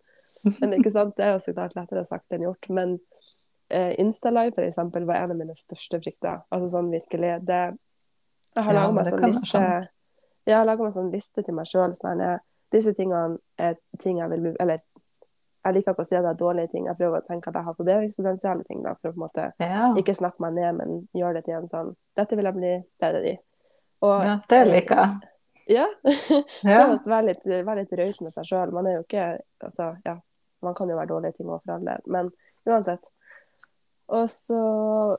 Men 0.61 0.75
ikke 0.77 0.91
sant, 0.93 1.15
det 1.17 1.25
er 1.25 1.31
jo 1.33 1.39
så 1.41 1.53
klart 1.57 1.73
lettere 1.77 2.03
sagt 2.05 2.35
enn 2.35 2.45
gjort. 2.45 2.69
Men 2.69 2.93
eh, 3.69 3.93
Instalive, 4.01 4.55
for 4.55 4.67
eksempel, 4.67 5.05
var 5.09 5.23
en 5.23 5.35
av 5.35 5.39
mine 5.39 5.55
største 5.57 5.99
frykter. 6.03 6.41
Altså 6.53 6.71
sånn 6.77 6.91
virkelig. 6.93 7.33
Det, 7.47 7.61
jeg 8.57 8.67
har 8.67 8.73
Ja, 8.73 8.81
laget 8.81 8.97
meg 8.99 9.11
sånn 9.11 9.29
liste 9.31 9.63
jeg 10.47 10.55
har 10.55 10.67
laga 10.67 10.85
meg 10.85 10.93
sånn 10.95 11.09
liste 11.11 11.43
til 11.43 11.55
meg 11.57 11.67
sjøl. 11.67 11.93
Sånn, 11.97 12.23
disse 12.71 12.93
tingene 12.95 13.39
er 13.59 13.75
ting 13.99 14.21
jeg 14.21 14.31
vil 14.31 14.45
bli 14.45 14.53
Eller 14.63 14.79
jeg 15.67 15.75
liker 15.75 15.91
ikke 15.91 16.03
å 16.05 16.07
si 16.07 16.15
at 16.15 16.23
det 16.23 16.29
er 16.31 16.39
dårlige 16.39 16.71
ting. 16.71 16.85
Jeg 16.87 16.95
prøver 16.95 17.19
å 17.19 17.27
tenke 17.27 17.49
at 17.51 17.57
jeg 17.59 17.67
har 17.67 17.75
forbedringspotensial 17.75 18.61
i 18.61 18.67
ting, 18.69 18.83
da, 18.85 18.93
for 18.95 19.09
å 19.09 19.15
på 19.15 19.19
en 19.19 19.23
måte 19.25 19.47
ja. 19.59 19.89
ikke 19.99 20.15
snakke 20.15 20.39
meg 20.45 20.53
ned, 20.55 20.77
men 20.77 21.01
gjøre 21.17 21.39
det 21.39 21.47
til 21.47 21.57
en 21.57 21.67
sånn 21.71 21.89
Dette 22.15 22.37
vil 22.39 22.47
jeg 22.47 22.55
bli 22.55 22.69
bedre 23.03 23.33
i. 23.33 23.33
Og, 24.05 24.13
ja 24.23 24.37
det 24.47 24.61
liker 24.69 25.01
jeg. 25.01 25.33
Ja. 25.67 25.89
Ja. 26.63 26.85
Det 26.85 26.95
å 26.95 27.09
være 27.09 27.33
litt, 27.81 27.91
raus 27.99 28.21
med 28.23 28.31
seg 28.31 28.47
sjøl. 28.47 28.71
Man 28.71 28.87
er 28.87 28.99
jo 28.99 29.03
ikke 29.03 29.25
altså, 29.65 29.89
ja, 30.07 30.15
Man 30.63 30.77
kan 30.77 30.89
jo 30.89 30.95
være 30.97 31.11
dårlige 31.11 31.41
ting 31.41 31.51
òg 31.51 31.59
for 31.65 31.75
alle, 31.75 31.97
men 32.07 32.31
uansett. 32.69 33.03
Og 34.07 34.29
så 34.31 34.57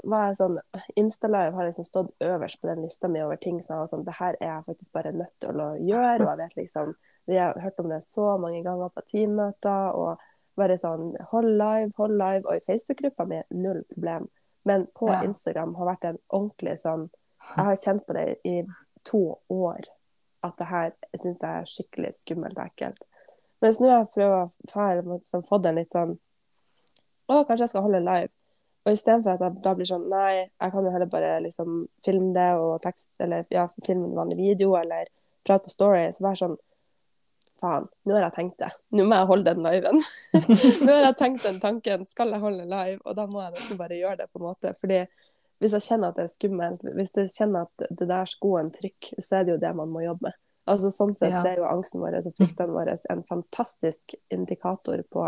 var 0.08 0.28
jeg 0.30 0.38
sånn 0.38 0.54
Instalive 0.96 1.52
har 1.58 1.66
liksom 1.68 1.84
stått 1.84 2.24
øverst 2.24 2.60
på 2.62 2.70
den 2.70 2.80
lista 2.86 3.08
mi 3.08 3.20
over 3.20 3.36
ting 3.36 3.58
som 3.60 3.74
jeg 3.74 3.82
var 3.82 3.90
sånn 3.90 4.06
Det 4.06 4.14
her 4.16 4.38
er 4.40 4.48
jeg 4.48 4.64
faktisk 4.64 4.94
bare 4.96 5.12
nødt 5.12 5.34
til 5.44 5.60
å 5.60 5.68
gjøre. 5.76 6.22
Og 6.24 6.30
jeg 6.30 6.38
vet 6.40 6.56
liksom 6.62 6.94
Vi 7.28 7.36
har 7.36 7.58
hørt 7.60 7.82
om 7.82 7.90
det 7.92 8.00
så 8.06 8.30
mange 8.40 8.62
ganger 8.64 8.88
på 8.94 9.04
teammøter 9.12 9.92
og 9.92 10.24
bare 10.56 10.78
sånn 10.80 11.12
Hold 11.32 11.52
live, 11.60 11.92
hold 12.00 12.16
live. 12.16 12.44
Og 12.48 12.56
i 12.56 12.64
Facebook-gruppa 12.64 13.28
mi 13.28 13.42
null 13.50 13.84
problem. 13.92 14.28
Men 14.64 14.86
på 14.96 15.10
Ja. 15.12 15.22
Instagram 15.24 15.74
har 15.76 15.92
vært 15.92 16.08
en 16.08 16.18
ordentlig 16.28 16.78
sånn 16.80 17.10
Jeg 17.56 17.64
har 17.64 17.76
kjent 17.76 18.06
på 18.06 18.16
det 18.16 18.40
i 18.44 18.62
to 19.04 19.38
år 19.48 19.84
at 20.42 20.56
det 20.58 20.66
her 20.70 20.90
syns 21.16 21.42
jeg 21.42 21.50
er 21.60 21.64
skikkelig 21.66 22.14
skummelt 22.14 22.58
og 22.58 22.64
ekkelt. 22.64 23.04
Mens 23.60 23.80
nå 23.80 23.88
har 23.90 24.04
jeg 24.04 24.12
prøvd 24.14 24.34
å 24.34 24.50
få 24.70 24.88
liksom 25.18 25.66
en 25.66 25.74
litt 25.74 25.90
sånn 25.94 26.18
Å, 27.28 27.44
kanskje 27.44 27.66
jeg 27.66 27.68
skal 27.74 27.84
holde 27.84 28.00
live. 28.00 28.30
Og 28.86 28.94
istedenfor 28.94 29.34
at 29.34 29.42
jeg 29.44 29.60
da 29.64 29.74
blir 29.76 29.88
sånn 29.88 30.06
Nei, 30.08 30.46
jeg 30.46 30.72
kan 30.72 30.86
jo 30.86 30.92
heller 30.94 31.10
bare 31.10 31.34
liksom 31.44 31.82
filme 32.04 32.30
det 32.36 32.48
og 32.56 32.78
tekst, 32.84 33.10
eller 33.20 33.44
ja, 33.52 33.66
filme 33.84 34.08
en 34.08 34.16
vanlig 34.16 34.38
video 34.38 34.76
eller 34.78 35.10
prate 35.46 35.66
på 35.66 35.74
Story. 35.74 36.06
Så 36.14 36.24
vær 36.24 36.38
sånn 36.40 36.56
Faen, 37.58 37.88
nå 38.06 38.14
har 38.14 38.28
jeg 38.28 38.34
tenkt 38.36 38.60
det. 38.62 38.68
Nå 38.94 39.02
må 39.10 39.16
jeg 39.18 39.26
holde 39.32 39.50
den 39.50 39.64
liven. 39.66 39.96
nå 40.86 40.92
har 40.92 41.08
jeg 41.08 41.16
tenkt 41.18 41.42
den 41.42 41.56
tanken. 41.58 42.04
Skal 42.06 42.30
jeg 42.30 42.38
holde 42.38 42.68
live? 42.70 43.00
Og 43.02 43.16
da 43.18 43.24
må 43.26 43.40
jeg 43.42 43.56
nesten 43.56 43.80
bare 43.80 43.98
gjøre 43.98 44.20
det, 44.20 44.28
på 44.30 44.38
en 44.38 44.44
måte. 44.46 44.70
Fordi 44.78 45.00
hvis 45.58 45.74
jeg 45.74 45.86
kjenner 45.88 46.12
at 46.12 46.20
det 46.20 46.28
er 46.28 46.30
skummelt, 46.30 46.84
hvis 46.94 47.10
jeg 47.18 47.32
kjenner 47.34 47.66
at 47.66 47.88
det 47.98 48.06
der 48.06 48.30
skoen 48.30 48.70
trykker, 48.70 49.18
så 49.18 49.40
er 49.40 49.48
det 49.48 49.56
jo 49.56 49.62
det 49.64 49.72
man 49.74 49.90
må 49.90 50.04
jobbe 50.04 50.30
med. 50.30 50.38
Altså 50.68 50.92
Sånn 50.92 51.14
sett 51.16 51.32
Ja. 51.32 51.42
så 51.42 51.50
er 51.50 51.62
jo 51.62 51.68
angsten 51.68 52.02
vår 52.02 52.18
og 52.20 52.34
fryktene 52.36 52.74
våre 52.76 52.94
en 53.10 53.22
fantastisk 53.26 54.14
indikator 54.30 55.02
på 55.10 55.26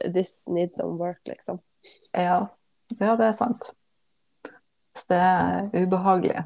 this 0.00 0.48
needs 0.48 0.76
some 0.80 0.96
work, 0.98 1.20
liksom. 1.28 1.60
Ja. 2.16 2.48
Ja, 2.98 3.16
det 3.16 3.30
er 3.30 3.36
sant. 3.38 3.70
Så 4.96 5.04
det 5.08 5.20
er 5.20 5.70
ubehagelig. 5.74 6.42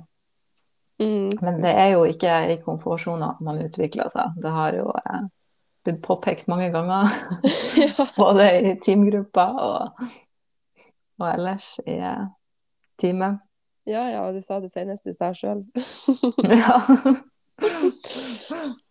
Mm. 0.98 1.30
Men 1.40 1.62
det 1.62 1.72
er 1.72 1.88
jo 1.94 2.04
ikke 2.07 2.35
i 2.52 2.59
konfirmasjoner 2.62 3.40
man 3.42 3.62
utvikler 3.64 4.11
seg. 4.12 4.37
Det 4.42 4.52
har 4.54 4.76
jo 4.76 4.92
eh, 4.94 5.24
blitt 5.85 6.02
påpekt 6.04 6.48
mange 6.50 6.70
ganger, 6.74 7.11
ja. 7.83 8.07
både 8.16 8.50
i 8.61 8.76
teamgrupper 8.85 9.59
og, 9.64 10.07
og 11.18 11.28
ellers 11.33 11.74
i 11.87 11.98
eh, 11.98 12.26
teamet. 13.00 13.40
ja, 13.87 14.07
ja, 14.12 14.30
du 14.33 14.40
sa 14.42 14.61
det 14.61 14.72
senest 14.72 15.07
i 15.07 15.16
stad 15.16 15.40
sjøl. 15.40 15.64
Ja. 16.44 16.80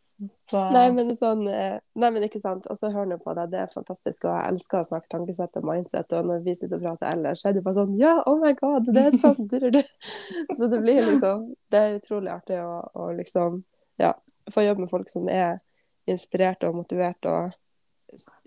Så, 0.53 0.59
Nei, 0.69 0.91
men 0.93 1.07
sånn 1.17 1.47
eh, 1.49 1.79
Nei, 1.97 2.09
men 2.13 2.27
ikke 2.27 2.37
sant. 2.37 2.67
Og 2.69 2.77
så 2.77 2.91
hør 2.93 3.07
nå 3.09 3.15
på 3.23 3.33
deg, 3.33 3.49
det 3.49 3.63
er 3.63 3.71
fantastisk, 3.73 4.27
og 4.27 4.35
jeg 4.35 4.51
elsker 4.51 4.83
å 4.83 4.85
snakke 4.85 5.09
tankesett 5.09 5.57
og 5.57 5.65
mindset, 5.65 6.13
og 6.13 6.29
når 6.29 6.43
vi 6.45 6.53
sitter 6.59 6.77
og 6.77 6.83
prater 6.83 7.09
ellers, 7.09 7.41
så 7.41 7.49
er 7.49 7.55
det 7.57 7.63
bare 7.65 7.77
sånn 7.79 7.95
Ja, 7.97 8.11
oh 8.29 8.37
my 8.37 8.51
god, 8.59 8.91
det 8.93 9.07
er 9.07 9.17
sånn. 9.17 9.49
Så 10.59 10.69
det 10.69 10.83
blir 10.83 11.09
liksom 11.09 11.47
Det 11.73 11.81
er 11.81 11.97
utrolig 11.97 12.29
artig 12.35 12.61
å, 12.61 12.83
å 12.93 13.09
liksom 13.17 13.63
Ja, 13.97 14.13
få 14.53 14.67
jobbe 14.67 14.85
med 14.85 14.93
folk 14.93 15.09
som 15.09 15.25
er 15.31 15.57
inspirerte 16.09 16.69
og 16.69 16.77
motiverte 16.83 17.33
og 17.33 17.59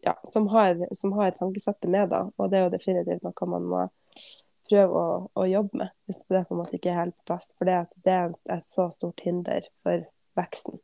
ja, 0.07 0.15
som 0.31 0.47
har, 0.53 0.79
som 0.95 1.17
har 1.19 1.35
tankesettet 1.35 1.91
med, 1.91 2.13
da. 2.13 2.29
Og 2.39 2.53
det 2.53 2.61
er 2.61 2.69
jo 2.69 2.75
definitivt 2.77 3.27
noe 3.27 3.51
man 3.51 3.67
må 3.67 3.85
prøve 4.71 5.03
å, 5.03 5.21
å 5.35 5.51
jobbe 5.51 5.83
med, 5.83 5.95
hvis 6.07 6.23
det 6.31 6.47
på 6.47 6.55
en 6.55 6.63
måte 6.63 6.79
ikke 6.79 6.95
er 6.95 7.01
helt 7.01 7.19
på 7.19 7.33
plass. 7.33 7.51
For 7.59 7.67
det, 7.67 7.81
det 8.07 8.15
er 8.15 8.37
et 8.61 8.71
så 8.71 8.87
stort 8.95 9.27
hinder 9.27 9.67
for 9.83 10.07
veksten 10.39 10.79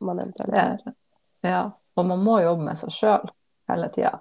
man 0.00 0.20
eventuelt 0.20 0.54
gjør. 0.54 0.94
ja. 1.42 1.64
Og 1.94 2.06
man 2.06 2.24
må 2.26 2.40
jobbe 2.42 2.64
med 2.66 2.78
seg 2.80 2.90
sjøl 2.90 3.28
hele 3.70 3.88
tida. 3.94 4.16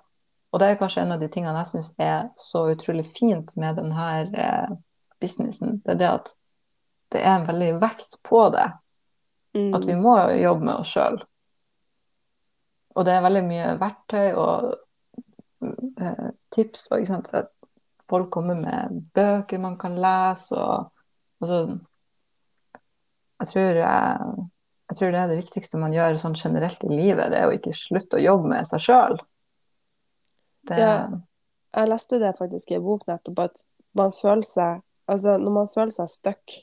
Og 0.54 0.62
det 0.62 0.68
er 0.70 0.78
kanskje 0.78 1.02
en 1.02 1.16
av 1.16 1.22
de 1.24 1.30
tingene 1.34 1.64
jeg 1.64 1.72
syns 1.72 1.94
er 1.98 2.28
så 2.38 2.68
utrolig 2.70 3.08
fint 3.18 3.56
med 3.58 3.80
denne 3.80 4.10
eh, 4.30 4.76
businessen. 5.22 5.80
Det 5.82 5.96
er 5.96 6.02
det 6.04 6.10
at 6.12 6.30
det 7.14 7.24
er 7.24 7.40
en 7.40 7.48
veldig 7.48 7.72
vekt 7.82 8.20
på 8.26 8.44
det. 8.54 8.68
Mm. 9.58 9.72
At 9.74 9.88
vi 9.90 9.96
må 9.98 10.14
jobbe 10.38 10.68
med 10.68 10.76
oss 10.76 10.94
sjøl. 10.94 11.18
Og 12.94 13.06
det 13.08 13.16
er 13.16 13.26
veldig 13.26 13.44
mye 13.48 13.74
verktøy 13.82 14.38
og 14.38 14.70
eh, 15.66 16.30
tips. 16.54 16.86
Og, 16.92 17.02
ikke 17.02 17.12
sant? 17.16 17.34
Folk 18.10 18.30
kommer 18.34 18.60
med 18.62 19.02
bøker 19.18 19.62
man 19.62 19.80
kan 19.82 19.98
lese. 19.98 20.54
Og, 20.54 20.86
og 21.42 21.50
så 21.50 21.64
jeg 23.42 23.50
tror, 23.50 23.82
jeg, 23.82 24.50
jeg 24.94 25.00
tror 25.00 25.12
det 25.12 25.20
er 25.24 25.32
det 25.34 25.40
viktigste 25.42 25.80
man 25.82 25.94
gjør 25.96 26.18
sånn 26.22 26.38
generelt 26.38 26.84
i 26.86 26.92
livet. 26.94 27.32
Det 27.34 27.40
er 27.42 27.50
å 27.50 27.56
ikke 27.56 27.74
slutte 27.76 28.20
å 28.20 28.24
jobbe 28.24 28.52
med 28.54 28.68
seg 28.70 28.80
sjøl. 28.86 29.18
Ja. 30.70 31.10
Jeg 31.74 31.90
leste 31.90 32.20
det 32.22 32.36
faktisk 32.38 32.72
i 32.72 32.78
en 32.78 32.86
bok 32.86 33.08
nettopp, 33.10 33.40
at 33.50 33.64
man 33.98 34.14
føler 34.16 34.48
seg 34.48 34.82
Altså, 35.04 35.34
når 35.36 35.52
man 35.52 35.66
føler 35.68 35.92
seg 35.92 36.08
stuck, 36.08 36.54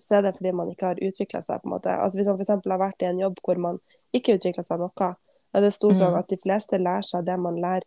så 0.00 0.14
er 0.16 0.22
det 0.24 0.30
fordi 0.38 0.54
man 0.56 0.70
ikke 0.72 0.86
har 0.88 1.00
utvikla 1.04 1.42
seg, 1.44 1.58
på 1.60 1.68
en 1.68 1.74
måte. 1.74 1.92
Altså, 1.92 2.16
hvis 2.16 2.30
man 2.30 2.38
f.eks. 2.40 2.48
har 2.64 2.78
vært 2.80 3.02
i 3.04 3.08
en 3.10 3.18
jobb 3.20 3.42
hvor 3.44 3.58
man 3.60 3.76
ikke 4.16 4.38
utvikla 4.38 4.64
seg 4.64 4.80
noe, 4.80 5.08
er 5.52 5.60
det 5.60 5.70
sto 5.76 5.90
sånn 5.92 6.14
Mm. 6.14 6.18
at 6.18 6.28
de 6.32 6.38
fleste 6.40 6.78
lærer 6.80 7.04
seg 7.04 7.26
det 7.26 7.36
man 7.38 7.60
lærer 7.60 7.84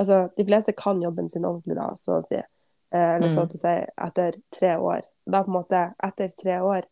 Altså, 0.00 0.30
de 0.38 0.44
fleste 0.48 0.72
kan 0.72 1.02
jobben 1.02 1.28
sin 1.28 1.44
ordentlig, 1.44 1.74
da, 1.76 1.90
så 1.94 2.22
å 2.22 2.24
si. 2.24 2.36
Eh, 2.40 3.14
eller 3.16 3.28
så 3.28 3.42
Mm. 3.44 3.48
å 3.48 3.58
si 3.58 3.74
etter 4.06 4.40
tre 4.50 4.76
år. 4.78 5.02
Da 5.28 5.42
på 5.42 5.48
en 5.48 5.58
måte, 5.62 5.94
etter 6.02 6.28
tre 6.40 6.56
år, 6.62 6.84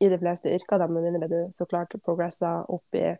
i 0.00 0.08
de 0.08 0.18
fleste 0.18 0.50
yrker, 0.54 0.78
da, 0.78 0.86
med 0.88 1.02
mindre 1.02 1.28
du 1.28 1.38
så 1.52 1.66
klart 1.66 1.94
progresser 2.04 2.68
opp 2.70 2.94
i 2.94 3.16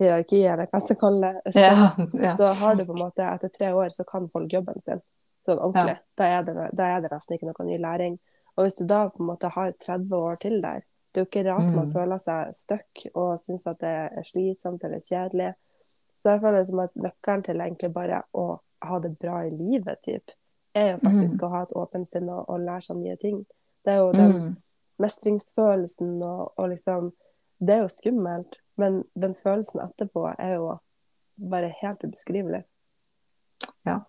hierarkiet, 0.00 0.52
eller 0.52 0.66
hva 0.66 0.78
man 0.80 0.86
skal 0.86 1.20
det, 1.22 1.32
så, 1.52 1.60
Ja, 1.60 1.90
ja. 2.22 2.36
så 2.36 2.52
har 2.60 2.74
du 2.76 2.84
på 2.84 2.92
en 2.92 3.02
måte 3.04 3.24
Etter 3.34 3.48
tre 3.52 3.72
år 3.76 3.88
så 3.96 4.04
kan 4.08 4.28
folk 4.32 4.52
jobben 4.52 4.80
sin 4.80 5.00
sånn 5.46 5.58
ordentlig. 5.58 5.96
Da, 6.16 6.24
er 6.28 6.42
det, 6.44 6.54
da 6.76 6.86
er 6.96 7.00
det 7.04 7.10
nesten 7.12 7.36
ikke 7.36 7.48
noe 7.48 7.66
ny 7.66 7.78
læring. 7.80 8.18
Og 8.56 8.64
hvis 8.66 8.76
du 8.80 8.84
da 8.86 9.06
på 9.08 9.22
en 9.22 9.30
måte 9.32 9.48
har 9.54 9.72
30 9.72 10.14
år 10.16 10.36
til 10.40 10.60
der, 10.62 10.82
det 11.12 11.20
er 11.20 11.24
jo 11.24 11.28
ikke 11.28 11.44
rart 11.48 11.74
man 11.74 11.88
Mm. 11.88 11.92
føler 11.94 12.18
seg 12.22 12.54
stuck 12.54 13.04
og 13.14 13.38
syns 13.40 13.66
at 13.66 13.80
det 13.80 13.88
er 13.88 14.22
slitsomt 14.22 14.84
eller 14.84 15.00
kjedelig. 15.00 15.54
Så 16.20 16.30
jeg 16.34 16.40
føler 16.40 16.58
det 16.60 16.68
som 16.68 16.80
at 16.84 16.94
nøkkelen 16.94 17.42
til 17.44 17.60
egentlig 17.60 17.92
bare 17.94 18.22
å 18.36 18.60
ha 18.82 18.98
det 19.00 19.18
bra 19.18 19.40
i 19.46 19.50
livet, 19.50 20.02
typ, 20.04 20.30
er 20.74 20.92
jo 20.92 20.98
faktisk 21.02 21.42
å 21.42 21.50
ha 21.50 21.62
et 21.62 21.72
åpent 21.76 22.08
sinn 22.08 22.28
og, 22.28 22.44
og 22.48 22.60
lære 22.60 22.82
seg 22.82 22.96
nye 23.00 23.16
ting. 23.16 23.40
Det 23.84 23.92
er 23.92 23.96
jo 24.04 24.12
den 24.12 24.32
Mm. 24.32 24.56
Mestringsfølelsen 25.00 26.20
og, 26.22 26.52
og 26.56 26.70
liksom 26.72 27.10
Det 27.60 27.74
er 27.74 27.82
jo 27.82 27.88
skummelt, 27.92 28.54
men 28.80 29.02
den 29.12 29.34
følelsen 29.36 29.82
etterpå 29.84 30.22
er 30.32 30.54
jo 30.54 30.78
bare 31.50 31.68
helt 31.82 32.04
ubeskrivelig. 32.04 32.62
Ja, 33.84 34.00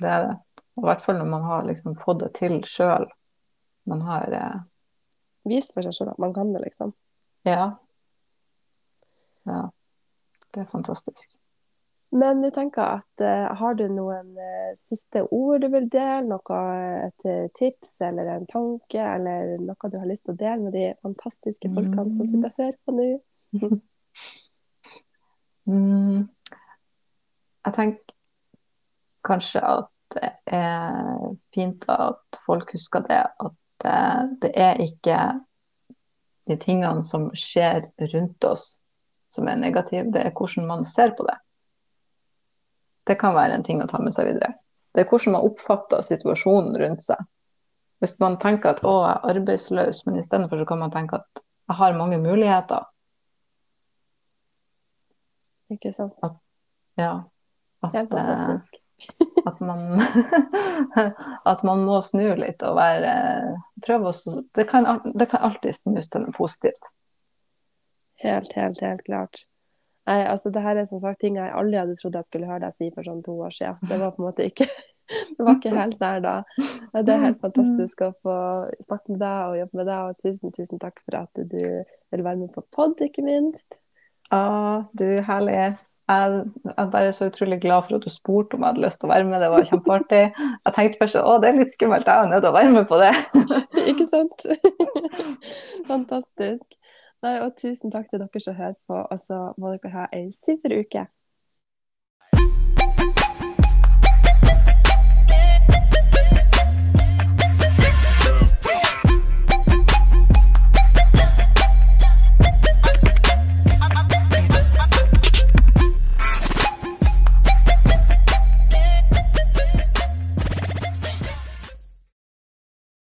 Det 0.00 0.08
er 0.08 0.26
det. 0.28 0.36
I 0.78 0.84
hvert 0.86 1.02
fall 1.04 1.18
når 1.18 1.30
man 1.30 1.42
har 1.42 1.64
liksom 1.66 1.96
fått 1.98 2.20
det 2.22 2.32
til 2.38 2.60
sjøl. 2.66 3.08
Man 3.86 4.02
har 4.06 4.32
eh, 4.32 4.60
Vis 5.44 5.72
for 5.74 5.82
seg 5.82 5.94
sjøl 5.94 6.12
at 6.14 6.22
man 6.22 6.34
kan 6.34 6.54
det, 6.54 6.62
liksom. 6.64 6.94
Ja. 7.44 7.74
Ja. 9.44 9.64
Det 10.54 10.62
er 10.62 10.70
fantastisk. 10.70 11.34
Men 12.14 12.44
jeg 12.46 12.54
tenker 12.54 13.00
at 13.00 13.22
eh, 13.26 13.48
har 13.58 13.74
du 13.74 13.88
noen 13.90 14.36
eh, 14.38 14.74
siste 14.78 15.24
ord 15.34 15.64
du 15.64 15.68
vil 15.72 15.88
dele? 15.90 16.28
Noe, 16.30 16.58
et 17.08 17.26
eh, 17.26 17.48
tips 17.58 17.96
eller 18.06 18.30
en 18.36 18.46
tanke, 18.50 19.00
eller 19.02 19.56
noe 19.58 19.90
du 19.90 19.96
har 19.98 20.06
lyst 20.06 20.22
til 20.28 20.36
å 20.36 20.38
dele 20.38 20.60
med 20.62 20.76
de 20.76 20.84
fantastiske 21.02 21.70
folkene 21.74 22.14
som 22.14 22.28
sitter 22.30 22.52
og 22.52 22.60
hører 22.60 22.78
på 22.84 22.98
nå? 23.00 23.10
Mm. 25.64 26.26
Jeg 27.64 27.72
tenker 27.72 28.12
kanskje 29.24 29.62
at 29.64 29.88
det 30.12 30.28
er 30.52 31.22
fint 31.56 31.86
at 31.88 32.38
folk 32.44 32.74
husker 32.76 33.00
det. 33.08 33.22
At 33.40 33.86
det 34.44 34.50
er 34.60 34.82
ikke 34.84 35.16
de 36.44 36.58
tingene 36.60 37.00
som 37.00 37.30
skjer 37.32 37.80
rundt 38.12 38.44
oss 38.44 38.74
som 39.32 39.48
er 39.48 39.56
negative, 39.56 40.12
det 40.12 40.26
er 40.26 40.36
hvordan 40.36 40.68
man 40.68 40.84
ser 40.84 41.16
på 41.16 41.24
det. 41.30 41.38
Det 43.04 43.18
kan 43.20 43.34
være 43.36 43.58
en 43.58 43.64
ting 43.66 43.82
å 43.82 43.88
ta 43.90 44.00
med 44.02 44.14
seg 44.16 44.30
videre. 44.30 44.54
Det 44.94 45.02
er 45.02 45.08
hvordan 45.10 45.34
man 45.34 45.46
oppfatter 45.48 46.04
situasjonen 46.06 46.76
rundt 46.80 47.04
seg. 47.04 47.20
Hvis 48.02 48.16
man 48.20 48.38
tenker 48.40 48.74
at 48.74 48.82
å, 48.84 48.94
jeg 49.04 49.14
er 49.16 49.38
arbeidsløs, 49.38 50.04
men 50.06 50.20
istedenfor 50.20 50.60
så 50.60 50.68
kan 50.68 50.80
man 50.82 50.92
tenke 50.94 51.20
at 51.20 51.44
jeg 51.68 51.78
har 51.80 51.98
mange 51.98 52.18
muligheter. 52.20 52.84
Ikke 55.72 55.92
sant? 55.96 56.14
Ja. 57.00 57.24
At, 57.82 57.92
det 57.92 58.02
er 58.04 58.10
fantastisk. 58.12 58.80
At 59.48 59.58
man, 59.60 60.00
at 61.50 61.62
man 61.66 61.80
må 61.84 61.96
snu 62.00 62.28
litt 62.38 62.62
og 62.64 62.76
være 62.78 63.10
Prøve 63.82 64.12
å 64.12 64.34
det 64.54 64.64
kan, 64.70 64.86
det 65.18 65.26
kan 65.32 65.42
alltid 65.48 65.74
snus 65.76 66.06
til 66.08 66.22
noe 66.22 66.32
positivt. 66.36 66.86
Helt, 68.22 68.54
helt, 68.54 68.80
helt 68.80 69.02
klart. 69.04 69.42
Nei, 70.04 70.18
altså 70.28 70.50
det 70.52 70.62
her 70.64 70.76
er 70.76 70.88
som 70.88 71.00
sagt 71.00 71.22
ting 71.22 71.38
jeg 71.40 71.52
aldri 71.56 71.78
hadde 71.80 71.94
trodd 71.96 72.18
jeg 72.18 72.28
skulle 72.28 72.48
høre 72.48 72.66
deg 72.66 72.74
si 72.76 72.90
for 72.92 73.06
sånn 73.06 73.22
to 73.24 73.36
år 73.46 73.54
siden. 73.56 73.78
Det 73.88 74.00
var 74.02 74.12
på 74.12 74.22
en 74.22 74.28
måte 74.28 74.48
ikke 74.50 74.68
det 75.36 75.46
var 75.46 75.56
ikke 75.56 75.72
helt 75.76 75.96
der 76.00 76.20
da. 76.24 76.34
Det 76.96 77.14
er 77.14 77.24
helt 77.24 77.40
fantastisk 77.40 78.04
å 78.04 78.12
få 78.24 78.36
snakke 78.84 79.14
med 79.14 79.22
deg 79.24 79.48
og 79.48 79.58
jobbe 79.62 79.80
med 79.80 79.90
deg, 79.90 80.10
og 80.10 80.20
tusen, 80.20 80.52
tusen 80.56 80.82
takk 80.82 81.00
for 81.04 81.22
at 81.24 81.42
du 81.54 81.58
vil 81.60 82.24
være 82.24 82.38
med 82.40 82.52
på 82.54 82.64
pod, 82.72 83.00
ikke 83.04 83.24
minst. 83.24 83.80
Ja, 84.32 84.84
du, 84.96 85.08
herlig. 85.24 85.58
Jeg 85.60 85.74
jeg 86.08 86.44
er 86.76 86.90
bare 86.92 87.12
så 87.16 87.30
utrolig 87.30 87.60
glad 87.60 87.82
for 87.82 87.96
at 87.96 88.04
du 88.04 88.10
spurte 88.12 88.54
om 88.54 88.60
jeg 88.60 88.74
hadde 88.74 88.82
lyst 88.84 89.00
til 89.00 89.08
å 89.08 89.12
være 89.14 89.24
med. 89.24 89.40
Det 89.40 89.48
var 89.54 89.68
kjempeartig. 89.70 90.24
Jeg 90.36 90.74
tenkte 90.76 91.00
først 91.00 91.16
å, 91.16 91.36
det 91.40 91.48
er 91.48 91.60
litt 91.62 91.72
skummelt, 91.72 92.10
jeg 92.10 92.26
er 92.26 92.28
nødt 92.28 92.44
til 92.44 92.50
å 92.50 92.56
være 92.58 92.72
med 92.74 92.88
på 92.90 92.98
det. 93.00 93.12
Ikke 93.90 94.06
sant? 94.10 94.44
Fantastisk. 95.92 96.76
Nei, 97.24 97.38
og 97.40 97.54
tusen 97.56 97.92
takk 97.94 98.10
til 98.10 98.20
dere 98.20 98.40
som 98.42 98.56
hører 98.58 98.74
på, 98.88 98.96
og 99.00 99.20
så 99.20 99.38
må 99.60 99.72
dere 99.72 99.92
ha 99.94 100.08
ei 100.12 100.26
super 100.36 100.74
uke. 100.76 101.06